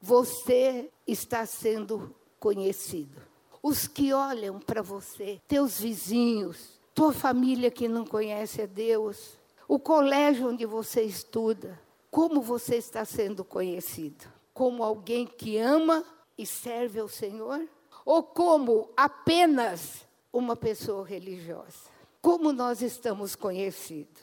você 0.00 0.90
está 1.06 1.46
sendo 1.46 2.14
conhecido? 2.38 3.20
Os 3.62 3.86
que 3.86 4.12
olham 4.12 4.58
para 4.58 4.80
você, 4.80 5.40
teus 5.46 5.78
vizinhos, 5.78 6.79
tua 6.94 7.12
família 7.12 7.70
que 7.70 7.88
não 7.88 8.04
conhece 8.04 8.62
a 8.62 8.66
Deus, 8.66 9.38
o 9.68 9.78
colégio 9.78 10.48
onde 10.48 10.66
você 10.66 11.02
estuda, 11.02 11.80
como 12.10 12.40
você 12.42 12.76
está 12.76 13.04
sendo 13.04 13.44
conhecido? 13.44 14.26
Como 14.52 14.82
alguém 14.82 15.26
que 15.26 15.56
ama 15.58 16.04
e 16.36 16.44
serve 16.44 16.98
ao 16.98 17.08
Senhor? 17.08 17.68
Ou 18.04 18.22
como 18.22 18.90
apenas 18.96 20.04
uma 20.32 20.56
pessoa 20.56 21.06
religiosa? 21.06 21.88
Como 22.20 22.52
nós 22.52 22.82
estamos 22.82 23.36
conhecidos? 23.36 24.20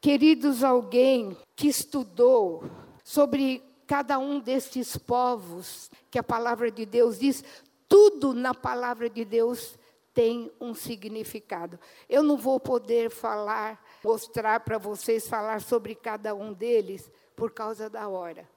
Queridos, 0.00 0.64
alguém 0.64 1.36
que 1.54 1.68
estudou 1.68 2.64
sobre 3.04 3.62
cada 3.86 4.18
um 4.18 4.40
destes 4.40 4.96
povos 4.96 5.90
que 6.10 6.18
a 6.18 6.22
palavra 6.22 6.70
de 6.70 6.86
Deus 6.86 7.18
diz, 7.18 7.44
tudo 7.88 8.32
na 8.32 8.54
palavra 8.54 9.08
de 9.08 9.24
Deus 9.24 9.78
tem 10.16 10.50
um 10.58 10.72
significado. 10.74 11.78
Eu 12.08 12.22
não 12.22 12.38
vou 12.38 12.58
poder 12.58 13.10
falar, 13.10 13.84
mostrar 14.02 14.60
para 14.60 14.78
vocês, 14.78 15.28
falar 15.28 15.60
sobre 15.60 15.94
cada 15.94 16.34
um 16.34 16.54
deles 16.54 17.10
por 17.36 17.50
causa 17.50 17.90
da 17.90 18.08
hora. 18.08 18.48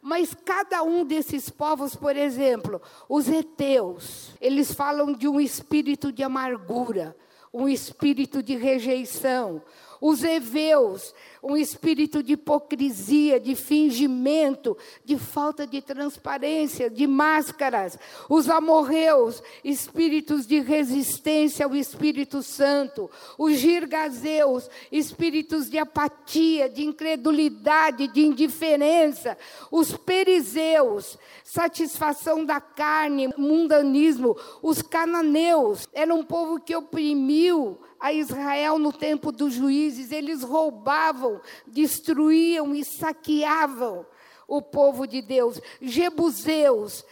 Mas 0.00 0.32
cada 0.44 0.84
um 0.84 1.04
desses 1.04 1.50
povos, 1.50 1.96
por 1.96 2.16
exemplo, 2.16 2.80
os 3.08 3.28
heteus, 3.28 4.36
eles 4.40 4.72
falam 4.72 5.12
de 5.12 5.26
um 5.26 5.40
espírito 5.40 6.12
de 6.12 6.22
amargura, 6.22 7.16
um 7.52 7.68
espírito 7.68 8.40
de 8.40 8.54
rejeição. 8.54 9.62
Os 10.00 10.22
heveus, 10.22 11.12
um 11.44 11.58
espírito 11.58 12.22
de 12.22 12.32
hipocrisia, 12.32 13.38
de 13.38 13.54
fingimento, 13.54 14.76
de 15.04 15.18
falta 15.18 15.66
de 15.66 15.82
transparência, 15.82 16.88
de 16.88 17.06
máscaras. 17.06 17.98
Os 18.30 18.48
amorreus, 18.48 19.42
espíritos 19.62 20.46
de 20.46 20.60
resistência 20.60 21.66
ao 21.66 21.76
Espírito 21.76 22.42
Santo. 22.42 23.10
Os 23.36 23.58
girgazeus, 23.58 24.70
espíritos 24.90 25.68
de 25.68 25.76
apatia, 25.76 26.66
de 26.66 26.82
incredulidade, 26.82 28.08
de 28.08 28.22
indiferença. 28.22 29.36
Os 29.70 29.94
perizeus, 29.94 31.18
satisfação 31.44 32.42
da 32.42 32.58
carne, 32.58 33.28
mundanismo. 33.36 34.34
Os 34.62 34.80
cananeus, 34.80 35.86
era 35.92 36.14
um 36.14 36.24
povo 36.24 36.58
que 36.58 36.74
oprimiu 36.74 37.78
a 38.04 38.12
Israel 38.12 38.78
no 38.78 38.92
tempo 38.92 39.32
dos 39.32 39.54
juízes, 39.54 40.12
eles 40.12 40.42
roubavam, 40.42 41.33
destruíam 41.66 42.74
e 42.74 42.84
saqueavam 42.84 44.06
o 44.46 44.60
povo 44.60 45.06
de 45.06 45.22
Deus. 45.22 45.60
Jebuseus, 45.80 47.04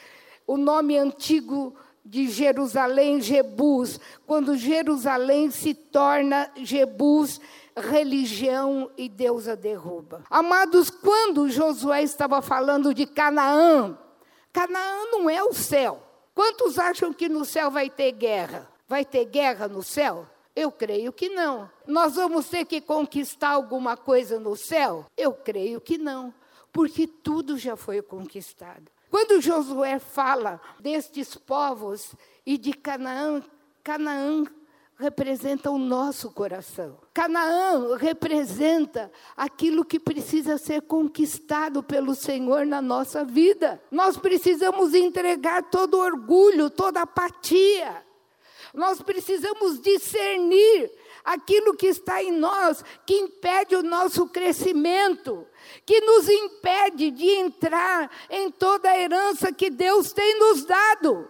o 0.46 0.56
nome 0.56 0.98
antigo 0.98 1.74
de 2.04 2.28
Jerusalém, 2.28 3.20
Jebus, 3.20 4.00
quando 4.26 4.56
Jerusalém 4.56 5.50
se 5.50 5.72
torna 5.72 6.50
Jebus, 6.56 7.40
religião 7.76 8.90
e 8.96 9.08
Deus 9.08 9.48
a 9.48 9.54
derruba. 9.54 10.24
Amados, 10.28 10.90
quando 10.90 11.48
Josué 11.48 12.02
estava 12.02 12.42
falando 12.42 12.92
de 12.92 13.06
Canaã, 13.06 13.96
Canaã 14.52 15.10
não 15.10 15.30
é 15.30 15.42
o 15.42 15.54
céu. 15.54 16.02
Quantos 16.34 16.78
acham 16.78 17.12
que 17.12 17.28
no 17.28 17.44
céu 17.44 17.70
vai 17.70 17.88
ter 17.88 18.12
guerra? 18.12 18.68
Vai 18.88 19.04
ter 19.04 19.24
guerra 19.24 19.68
no 19.68 19.82
céu? 19.82 20.26
Eu 20.54 20.70
creio 20.70 21.12
que 21.12 21.28
não. 21.28 21.70
Nós 21.86 22.16
vamos 22.16 22.48
ter 22.48 22.64
que 22.64 22.80
conquistar 22.80 23.50
alguma 23.50 23.96
coisa 23.96 24.38
no 24.38 24.54
céu? 24.54 25.06
Eu 25.16 25.32
creio 25.32 25.80
que 25.80 25.96
não, 25.96 26.32
porque 26.72 27.06
tudo 27.06 27.56
já 27.56 27.74
foi 27.76 28.02
conquistado. 28.02 28.90
Quando 29.10 29.40
Josué 29.40 29.98
fala 29.98 30.60
destes 30.80 31.34
povos 31.36 32.14
e 32.46 32.56
de 32.56 32.72
Canaã, 32.72 33.42
Canaã 33.82 34.44
representa 34.96 35.70
o 35.70 35.78
nosso 35.78 36.30
coração. 36.30 36.98
Canaã 37.12 37.96
representa 37.96 39.10
aquilo 39.36 39.84
que 39.84 39.98
precisa 39.98 40.56
ser 40.56 40.82
conquistado 40.82 41.82
pelo 41.82 42.14
Senhor 42.14 42.64
na 42.64 42.80
nossa 42.80 43.24
vida. 43.24 43.82
Nós 43.90 44.16
precisamos 44.16 44.94
entregar 44.94 45.64
todo 45.64 45.98
orgulho, 45.98 46.70
toda 46.70 47.02
apatia 47.02 48.02
nós 48.74 49.02
precisamos 49.02 49.80
discernir 49.80 50.90
aquilo 51.24 51.76
que 51.76 51.86
está 51.86 52.22
em 52.22 52.32
nós, 52.32 52.84
que 53.06 53.14
impede 53.14 53.76
o 53.76 53.82
nosso 53.82 54.26
crescimento, 54.26 55.46
que 55.84 56.00
nos 56.00 56.28
impede 56.28 57.10
de 57.10 57.28
entrar 57.28 58.10
em 58.30 58.50
toda 58.50 58.90
a 58.90 58.98
herança 58.98 59.52
que 59.52 59.70
Deus 59.70 60.12
tem 60.12 60.38
nos 60.38 60.64
dado. 60.64 61.28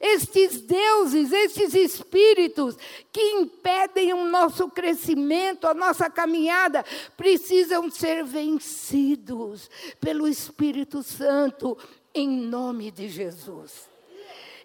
Estes 0.00 0.60
deuses, 0.60 1.32
estes 1.32 1.74
espíritos 1.74 2.76
que 3.10 3.20
impedem 3.20 4.12
o 4.12 4.24
nosso 4.24 4.68
crescimento, 4.68 5.66
a 5.66 5.74
nossa 5.74 6.08
caminhada, 6.08 6.84
precisam 7.16 7.90
ser 7.90 8.22
vencidos 8.22 9.68
pelo 10.00 10.28
Espírito 10.28 11.02
Santo, 11.02 11.76
em 12.14 12.28
nome 12.28 12.92
de 12.92 13.08
Jesus. 13.08 13.90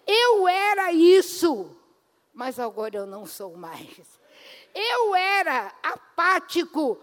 Eu 0.06 0.46
era 0.46 0.92
isso 0.92 1.77
mas 2.38 2.60
agora 2.60 2.96
eu 2.96 3.04
não 3.04 3.26
sou 3.26 3.56
mais. 3.56 4.20
Eu 4.72 5.12
era 5.12 5.74
apático, 5.82 6.96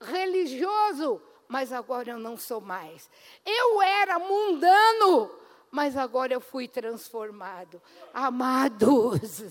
religioso, 0.00 1.20
mas 1.48 1.72
agora 1.72 2.12
eu 2.12 2.18
não 2.20 2.36
sou 2.36 2.60
mais. 2.60 3.10
Eu 3.44 3.82
era 3.82 4.20
mundano, 4.20 5.32
mas 5.68 5.96
agora 5.96 6.32
eu 6.32 6.40
fui 6.40 6.68
transformado. 6.68 7.82
Amados, 8.14 9.42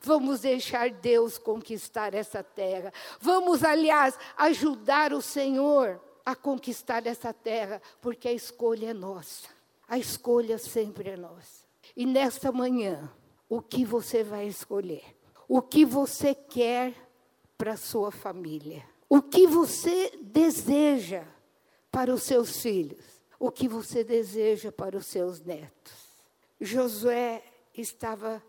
vamos 0.00 0.42
deixar 0.42 0.88
Deus 0.88 1.36
conquistar 1.36 2.14
essa 2.14 2.44
terra. 2.44 2.92
Vamos, 3.20 3.64
aliás, 3.64 4.16
ajudar 4.36 5.12
o 5.12 5.20
Senhor 5.20 6.00
a 6.24 6.36
conquistar 6.36 7.08
essa 7.08 7.34
terra, 7.34 7.82
porque 8.00 8.28
a 8.28 8.32
escolha 8.32 8.90
é 8.90 8.94
nossa. 8.94 9.48
A 9.88 9.98
escolha 9.98 10.58
sempre 10.58 11.10
é 11.10 11.16
nossa. 11.16 11.64
E 11.96 12.06
nesta 12.06 12.52
manhã, 12.52 13.10
o 13.50 13.60
que 13.60 13.84
você 13.84 14.22
vai 14.22 14.46
escolher, 14.46 15.02
o 15.48 15.60
que 15.60 15.84
você 15.84 16.32
quer 16.32 16.94
para 17.58 17.76
sua 17.76 18.12
família, 18.12 18.86
o 19.08 19.20
que 19.20 19.44
você 19.44 20.12
deseja 20.22 21.24
para 21.90 22.14
os 22.14 22.22
seus 22.22 22.62
filhos, 22.62 23.04
o 23.40 23.50
que 23.50 23.66
você 23.66 24.04
deseja 24.04 24.70
para 24.70 24.96
os 24.96 25.06
seus 25.06 25.40
netos. 25.40 25.92
Josué 26.60 27.42
estava 27.76 28.40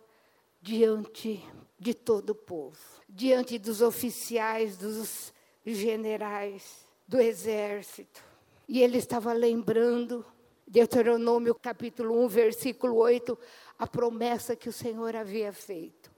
diante 0.62 1.43
de 1.80 1.95
todo 1.95 2.30
o 2.30 2.36
povo, 2.36 2.78
diante 3.10 3.58
dos 3.58 3.82
oficiais, 3.82 4.78
dos 4.78 5.34
generais, 5.66 6.88
do 7.08 7.20
exército. 7.20 8.24
E 8.68 8.84
ele 8.84 8.99
estava 8.99 9.34
lembrando, 9.34 10.24
Deuteronômio 10.68 11.56
capítulo 11.56 12.24
1, 12.24 12.28
versículo 12.28 12.97
8, 12.97 13.38
a 13.82 13.88
promessa 13.88 14.55
que 14.55 14.69
o 14.69 14.71
Senhor 14.71 15.15
havia 15.15 15.51
feito. 15.51 16.11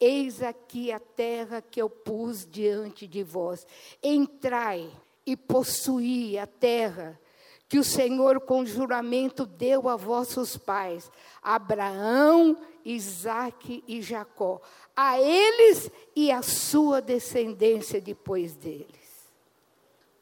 Eis 0.00 0.42
aqui 0.42 0.90
a 0.90 0.98
terra 0.98 1.60
que 1.60 1.82
eu 1.82 1.90
pus 1.90 2.48
diante 2.50 3.06
de 3.06 3.22
vós. 3.22 3.66
Entrai 4.02 4.90
e 5.26 5.36
possuí 5.36 6.38
a 6.38 6.46
terra 6.46 7.20
que 7.68 7.78
o 7.78 7.84
Senhor 7.84 8.40
com 8.40 8.64
juramento 8.64 9.44
deu 9.44 9.90
a 9.90 9.96
vossos 9.96 10.56
pais, 10.56 11.12
Abraão, 11.42 12.56
Isaque 12.82 13.84
e 13.86 14.00
Jacó, 14.00 14.62
a 14.96 15.20
eles 15.20 15.90
e 16.16 16.32
a 16.32 16.40
sua 16.40 17.02
descendência 17.02 18.00
depois 18.00 18.54
deles. 18.54 19.30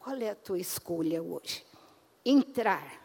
Qual 0.00 0.16
é 0.16 0.30
a 0.30 0.34
tua 0.34 0.58
escolha 0.58 1.22
hoje? 1.22 1.64
Entrar 2.24 3.00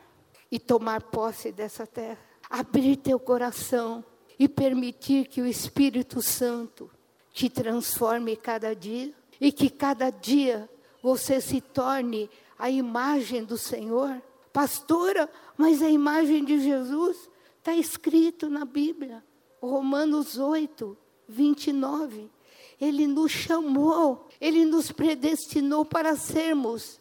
e 0.49 0.57
tomar 0.57 1.03
posse 1.03 1.51
dessa 1.51 1.85
terra 1.85 2.34
abrir 2.49 2.97
teu 2.97 3.19
coração 3.19 4.03
e 4.37 4.47
permitir 4.47 5.27
que 5.27 5.41
o 5.41 5.47
Espírito 5.47 6.21
Santo 6.21 6.89
te 7.31 7.49
transforme 7.49 8.35
cada 8.35 8.75
dia 8.75 9.13
e 9.39 9.51
que 9.51 9.69
cada 9.69 10.09
dia 10.09 10.69
você 11.01 11.41
se 11.41 11.61
torne 11.61 12.29
a 12.57 12.69
imagem 12.69 13.43
do 13.43 13.57
Senhor. 13.57 14.21
Pastora, 14.51 15.29
mas 15.57 15.81
a 15.81 15.89
imagem 15.89 16.43
de 16.45 16.59
Jesus 16.59 17.29
está 17.57 17.75
escrito 17.75 18.49
na 18.49 18.63
Bíblia, 18.63 19.23
Romanos 19.61 20.37
8, 20.37 20.97
29. 21.27 22.31
Ele 22.79 23.07
nos 23.07 23.31
chamou, 23.31 24.27
ele 24.39 24.65
nos 24.65 24.91
predestinou 24.91 25.85
para 25.85 26.15
sermos 26.15 26.99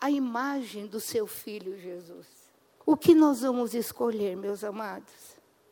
a 0.00 0.10
imagem 0.10 0.86
do 0.86 1.00
seu 1.00 1.26
filho 1.26 1.78
Jesus. 1.78 2.35
O 2.86 2.96
que 2.96 3.16
nós 3.16 3.40
vamos 3.40 3.74
escolher, 3.74 4.36
meus 4.36 4.62
amados? 4.62 5.12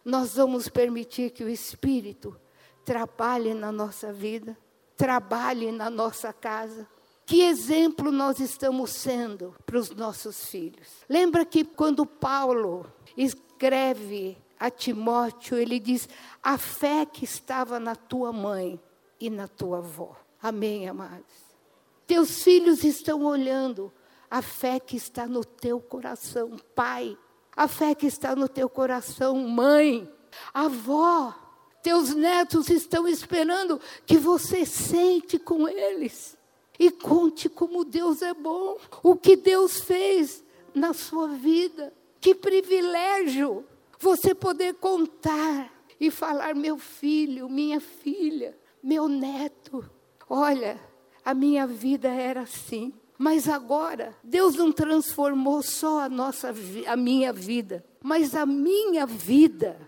Nós 0.05 0.35
vamos 0.35 0.69
permitir 0.69 1.31
que 1.31 1.45
o 1.45 1.49
Espírito 1.49 2.37
trabalhe 2.85 3.55
na 3.55 3.71
nossa 3.71 4.13
vida, 4.13 4.59
trabalhe 4.97 5.71
na 5.71 5.89
nossa 5.89 6.33
casa. 6.33 6.89
Que 7.25 7.43
exemplo 7.43 8.11
nós 8.11 8.41
estamos 8.41 8.91
sendo 8.91 9.55
para 9.65 9.79
os 9.79 9.91
nossos 9.91 10.47
filhos? 10.47 10.89
Lembra 11.09 11.45
que 11.45 11.65
quando 11.65 12.05
Paulo 12.05 12.85
escreve 13.17 14.37
a 14.59 14.69
Timóteo, 14.69 15.57
ele 15.57 15.79
diz: 15.79 16.09
a 16.43 16.59
fé 16.59 17.07
que 17.07 17.25
estava 17.25 17.79
na 17.79 17.95
tua 17.95 18.33
mãe 18.33 18.79
e 19.21 19.31
na 19.31 19.47
tua 19.47 19.79
avó. 19.79 20.17
Amém, 20.43 20.89
amados? 20.89 21.33
Teus 22.07 22.43
filhos 22.43 22.83
estão 22.83 23.23
olhando 23.23 23.91
a 24.35 24.43
fé 24.43 24.81
que 24.81 24.97
está 24.97 25.29
no 25.29 25.45
teu 25.45 25.79
coração, 25.79 26.57
pai. 26.75 27.17
A 27.55 27.69
fé 27.69 27.95
que 27.95 28.07
está 28.07 28.35
no 28.35 28.49
teu 28.49 28.69
coração, 28.69 29.37
mãe. 29.37 30.13
Avó. 30.53 31.33
Teus 31.85 32.13
netos 32.13 32.69
estão 32.69 33.07
esperando 33.07 33.81
que 34.05 34.19
você 34.19 34.67
sente 34.67 35.39
com 35.39 35.69
eles 35.69 36.37
e 36.81 36.91
conte 36.91 37.49
como 37.49 37.85
Deus 37.85 38.23
é 38.23 38.35
bom, 38.35 38.77
o 39.05 39.15
que 39.15 39.37
Deus 39.37 39.79
fez 39.79 40.43
na 40.75 40.93
sua 40.93 41.29
vida. 41.29 41.95
Que 42.21 42.35
privilégio 42.35 43.65
você 44.01 44.35
poder 44.35 44.75
contar 44.75 45.73
e 46.01 46.11
falar: 46.11 46.57
meu 46.57 46.77
filho, 46.77 47.49
minha 47.49 47.79
filha, 47.79 48.59
meu 48.83 49.07
neto. 49.07 49.89
Olha, 50.29 50.81
a 51.25 51.33
minha 51.33 51.69
vida 51.69 52.09
era 52.09 52.41
assim. 52.41 52.93
Mas 53.17 53.49
agora, 53.49 54.15
Deus 54.23 54.57
não 54.57 54.73
transformou 54.73 55.63
só 55.63 56.01
a 56.01 56.09
nossa 56.09 56.53
a 56.87 56.97
minha 56.97 57.33
vida, 57.33 57.85
mas 58.03 58.35
a 58.35 58.45
minha 58.45 59.07
vida 59.07 59.79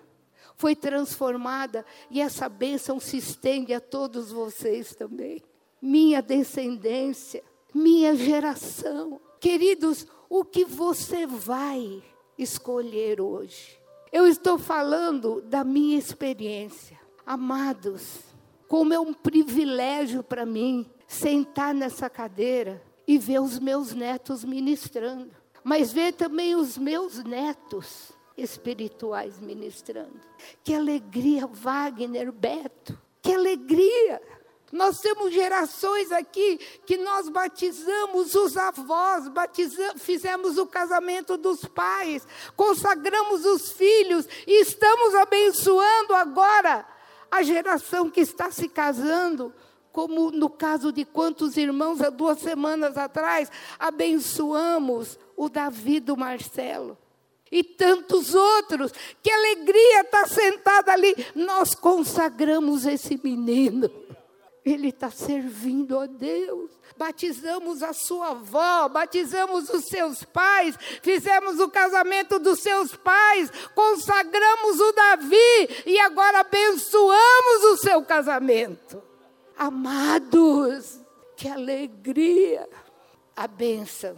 foi 0.57 0.75
transformada 0.75 1.85
e 2.11 2.21
essa 2.21 2.49
bênção 2.49 3.01
se 3.01 3.17
estende 3.19 3.75
a 3.75 3.81
todos 3.81 4.31
vocês 4.31 4.95
também. 4.95 5.43
Minha 5.83 6.23
descendência, 6.23 7.43
minha 7.75 8.15
geração. 8.15 9.21
Queridos, 9.41 10.07
o 10.31 10.45
que 10.45 10.65
você 10.65 11.27
vai 11.27 12.03
escolher 12.39 13.21
hoje? 13.21 13.79
Eu 14.13 14.27
estou 14.27 14.57
falando 14.57 15.43
da 15.43 15.63
minha 15.63 15.99
experiência. 15.99 16.99
Amados, 17.27 18.21
como 18.69 18.95
é 18.95 19.01
um 19.01 19.13
privilégio 19.13 20.23
para 20.23 20.47
mim 20.47 20.87
sentar 21.07 21.75
nessa 21.75 22.09
cadeira 22.09 22.83
e 23.07 23.19
ver 23.19 23.41
os 23.41 23.59
meus 23.59 23.93
netos 23.93 24.45
ministrando, 24.45 25.31
mas 25.63 25.93
ver 25.93 26.13
também 26.13 26.55
os 26.55 26.77
meus 26.77 27.23
netos 27.23 28.13
espirituais 28.37 29.39
ministrando. 29.41 30.21
Que 30.63 30.75
alegria, 30.75 31.47
Wagner, 31.47 32.33
Beto, 32.33 32.99
que 33.23 33.33
alegria! 33.33 34.21
Nós 34.73 34.99
temos 34.99 35.33
gerações 35.33 36.11
aqui 36.11 36.59
que 36.85 36.97
nós 36.97 37.29
batizamos 37.29 38.35
os 38.35 38.57
avós, 38.57 39.29
batizamos, 39.29 40.03
fizemos 40.03 40.59
o 40.59 40.67
casamento 40.67 41.37
dos 41.37 41.65
pais, 41.65 42.27
consagramos 42.57 43.45
os 43.45 43.71
filhos 43.71 44.29
e 44.47 44.61
estamos 44.61 45.15
abençoando 45.15 46.15
agora 46.15 46.85
a 47.31 47.43
geração 47.43 48.11
que 48.11 48.21
está 48.21 48.51
se 48.51 48.69
casando, 48.69 49.55
como 49.97 50.31
no 50.31 50.51
caso 50.51 50.93
de 50.93 51.07
quantos 51.07 51.57
irmãos 51.57 52.03
há 52.03 52.11
duas 52.11 52.39
semanas 52.41 52.99
atrás 52.99 53.51
abençoamos 53.79 55.19
o 55.35 55.49
Davi 55.49 56.01
do 56.01 56.15
Marcelo 56.15 56.99
e 57.51 57.65
tantos 57.65 58.35
outros. 58.35 58.93
Que 59.23 59.31
alegria 59.31 60.03
estar 60.03 60.25
tá 60.25 60.29
sentado 60.29 60.91
ali. 60.91 61.17
Nós 61.35 61.75
consagramos 61.75 62.85
esse 62.85 63.19
menino. 63.25 63.91
Ele 64.63 64.89
está 64.89 65.11
servindo 65.11 65.99
a 65.99 66.05
Deus. 66.05 66.73
Batizamos 66.99 67.83
a 67.83 67.95
sua 67.95 68.33
avó, 68.33 68.91
batizamos 68.91 69.71
os 69.71 69.87
seus 69.87 70.25
pais, 70.25 70.77
fizemos 71.01 71.59
o 71.59 71.71
casamento 71.71 72.39
dos 72.39 72.61
seus 72.61 72.95
pais, 72.97 73.51
consagramos 73.75 74.81
o 74.81 74.93
Davi 74.93 75.85
e 75.85 75.99
agora 76.01 76.41
abençoamos 76.41 77.65
o 77.65 77.77
seu 77.79 78.03
casamento. 78.03 79.06
Amados, 79.57 81.01
que 81.37 81.49
alegria! 81.49 82.69
A 83.35 83.47
bênção 83.47 84.17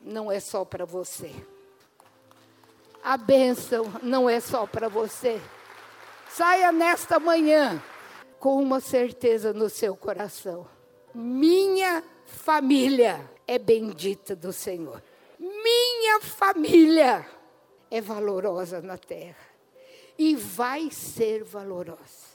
não 0.00 0.30
é 0.30 0.40
só 0.40 0.64
para 0.64 0.84
você. 0.84 1.32
A 3.02 3.16
bênção 3.16 3.84
não 4.02 4.28
é 4.28 4.40
só 4.40 4.66
para 4.66 4.88
você. 4.88 5.40
Saia 6.28 6.70
nesta 6.72 7.18
manhã 7.18 7.82
com 8.38 8.62
uma 8.62 8.80
certeza 8.80 9.52
no 9.52 9.68
seu 9.68 9.96
coração: 9.96 10.66
minha 11.14 12.02
família 12.26 13.28
é 13.46 13.58
bendita 13.58 14.36
do 14.36 14.52
Senhor. 14.52 15.02
Minha 15.38 16.20
família 16.20 17.26
é 17.90 18.00
valorosa 18.00 18.80
na 18.82 18.98
terra 18.98 19.48
e 20.18 20.34
vai 20.34 20.90
ser 20.90 21.44
valorosa. 21.44 22.28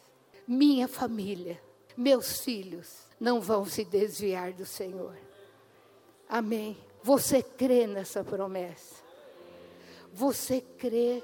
Minha 0.48 0.88
família, 0.88 1.62
meus 1.96 2.40
filhos 2.40 3.04
não 3.20 3.40
vão 3.42 3.66
se 3.66 3.84
desviar 3.84 4.54
do 4.54 4.66
Senhor. 4.66 5.16
Amém. 6.28 6.78
Você 7.02 7.44
crê 7.44 7.86
nessa 7.86 8.24
promessa? 8.24 9.04
Você 10.12 10.62
crê 10.62 11.24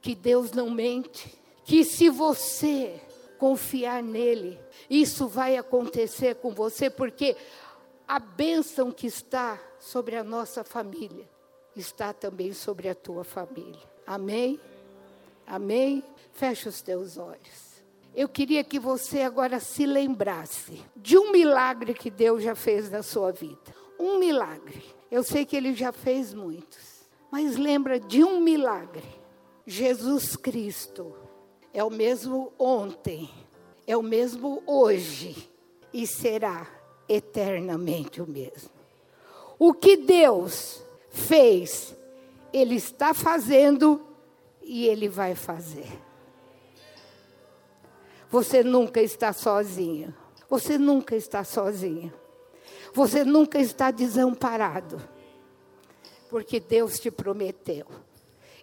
que 0.00 0.14
Deus 0.14 0.52
não 0.52 0.70
mente? 0.70 1.38
Que 1.64 1.84
se 1.84 2.08
você 2.10 3.00
confiar 3.38 4.02
nele. 4.02 4.58
Isso 4.88 5.26
vai 5.28 5.56
acontecer 5.56 6.36
com 6.36 6.52
você, 6.54 6.88
porque 6.88 7.36
a 8.06 8.18
bênção 8.18 8.90
que 8.90 9.06
está 9.06 9.60
sobre 9.78 10.16
a 10.16 10.24
nossa 10.24 10.64
família 10.64 11.28
está 11.74 12.12
também 12.12 12.52
sobre 12.52 12.88
a 12.88 12.94
tua 12.94 13.24
família. 13.24 13.82
Amém? 14.06 14.60
Amém? 15.46 16.02
Fecha 16.32 16.68
os 16.68 16.80
teus 16.80 17.18
olhos. 17.18 17.73
Eu 18.16 18.28
queria 18.28 18.62
que 18.62 18.78
você 18.78 19.22
agora 19.22 19.58
se 19.58 19.84
lembrasse 19.84 20.80
de 20.94 21.18
um 21.18 21.32
milagre 21.32 21.92
que 21.94 22.10
Deus 22.10 22.42
já 22.42 22.54
fez 22.54 22.88
na 22.88 23.02
sua 23.02 23.32
vida. 23.32 23.74
Um 23.98 24.18
milagre. 24.18 24.84
Eu 25.10 25.24
sei 25.24 25.44
que 25.44 25.56
ele 25.56 25.74
já 25.74 25.90
fez 25.90 26.32
muitos, 26.32 27.08
mas 27.30 27.56
lembra 27.56 27.98
de 27.98 28.22
um 28.22 28.40
milagre. 28.40 29.04
Jesus 29.66 30.36
Cristo 30.36 31.14
é 31.72 31.82
o 31.82 31.90
mesmo 31.90 32.52
ontem, 32.58 33.28
é 33.86 33.96
o 33.96 34.02
mesmo 34.02 34.62
hoje 34.64 35.50
e 35.92 36.06
será 36.06 36.66
eternamente 37.08 38.22
o 38.22 38.26
mesmo. 38.26 38.70
O 39.58 39.72
que 39.72 39.96
Deus 39.96 40.84
fez, 41.10 41.96
Ele 42.52 42.76
está 42.76 43.12
fazendo 43.12 44.00
e 44.62 44.86
Ele 44.86 45.08
vai 45.08 45.34
fazer. 45.34 46.03
Você 48.34 48.64
nunca 48.64 49.00
está 49.00 49.32
sozinho. 49.32 50.12
Você 50.50 50.76
nunca 50.76 51.14
está 51.14 51.44
sozinho. 51.44 52.12
Você 52.92 53.24
nunca 53.24 53.60
está 53.60 53.92
desamparado. 53.92 55.00
Porque 56.28 56.58
Deus 56.58 56.98
te 56.98 57.12
prometeu. 57.12 57.86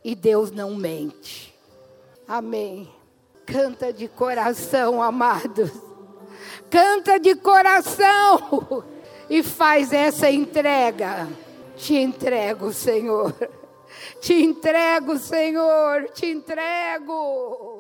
E 0.04 0.14
Deus 0.14 0.52
não 0.52 0.76
mente. 0.76 1.58
Amém. 2.28 2.94
Canta 3.46 3.94
de 3.94 4.10
coração, 4.10 5.02
amados. 5.02 5.72
Canta 6.70 7.18
de 7.18 7.34
coração 7.36 8.84
e 9.30 9.42
faz 9.42 9.94
essa 9.94 10.30
entrega. 10.30 11.30
Te 11.78 11.96
entrego, 11.96 12.74
Senhor. 12.74 13.34
Te 14.20 14.34
entrego, 14.34 15.18
Senhor. 15.18 16.10
Te 16.10 16.26
entrego. 16.26 17.71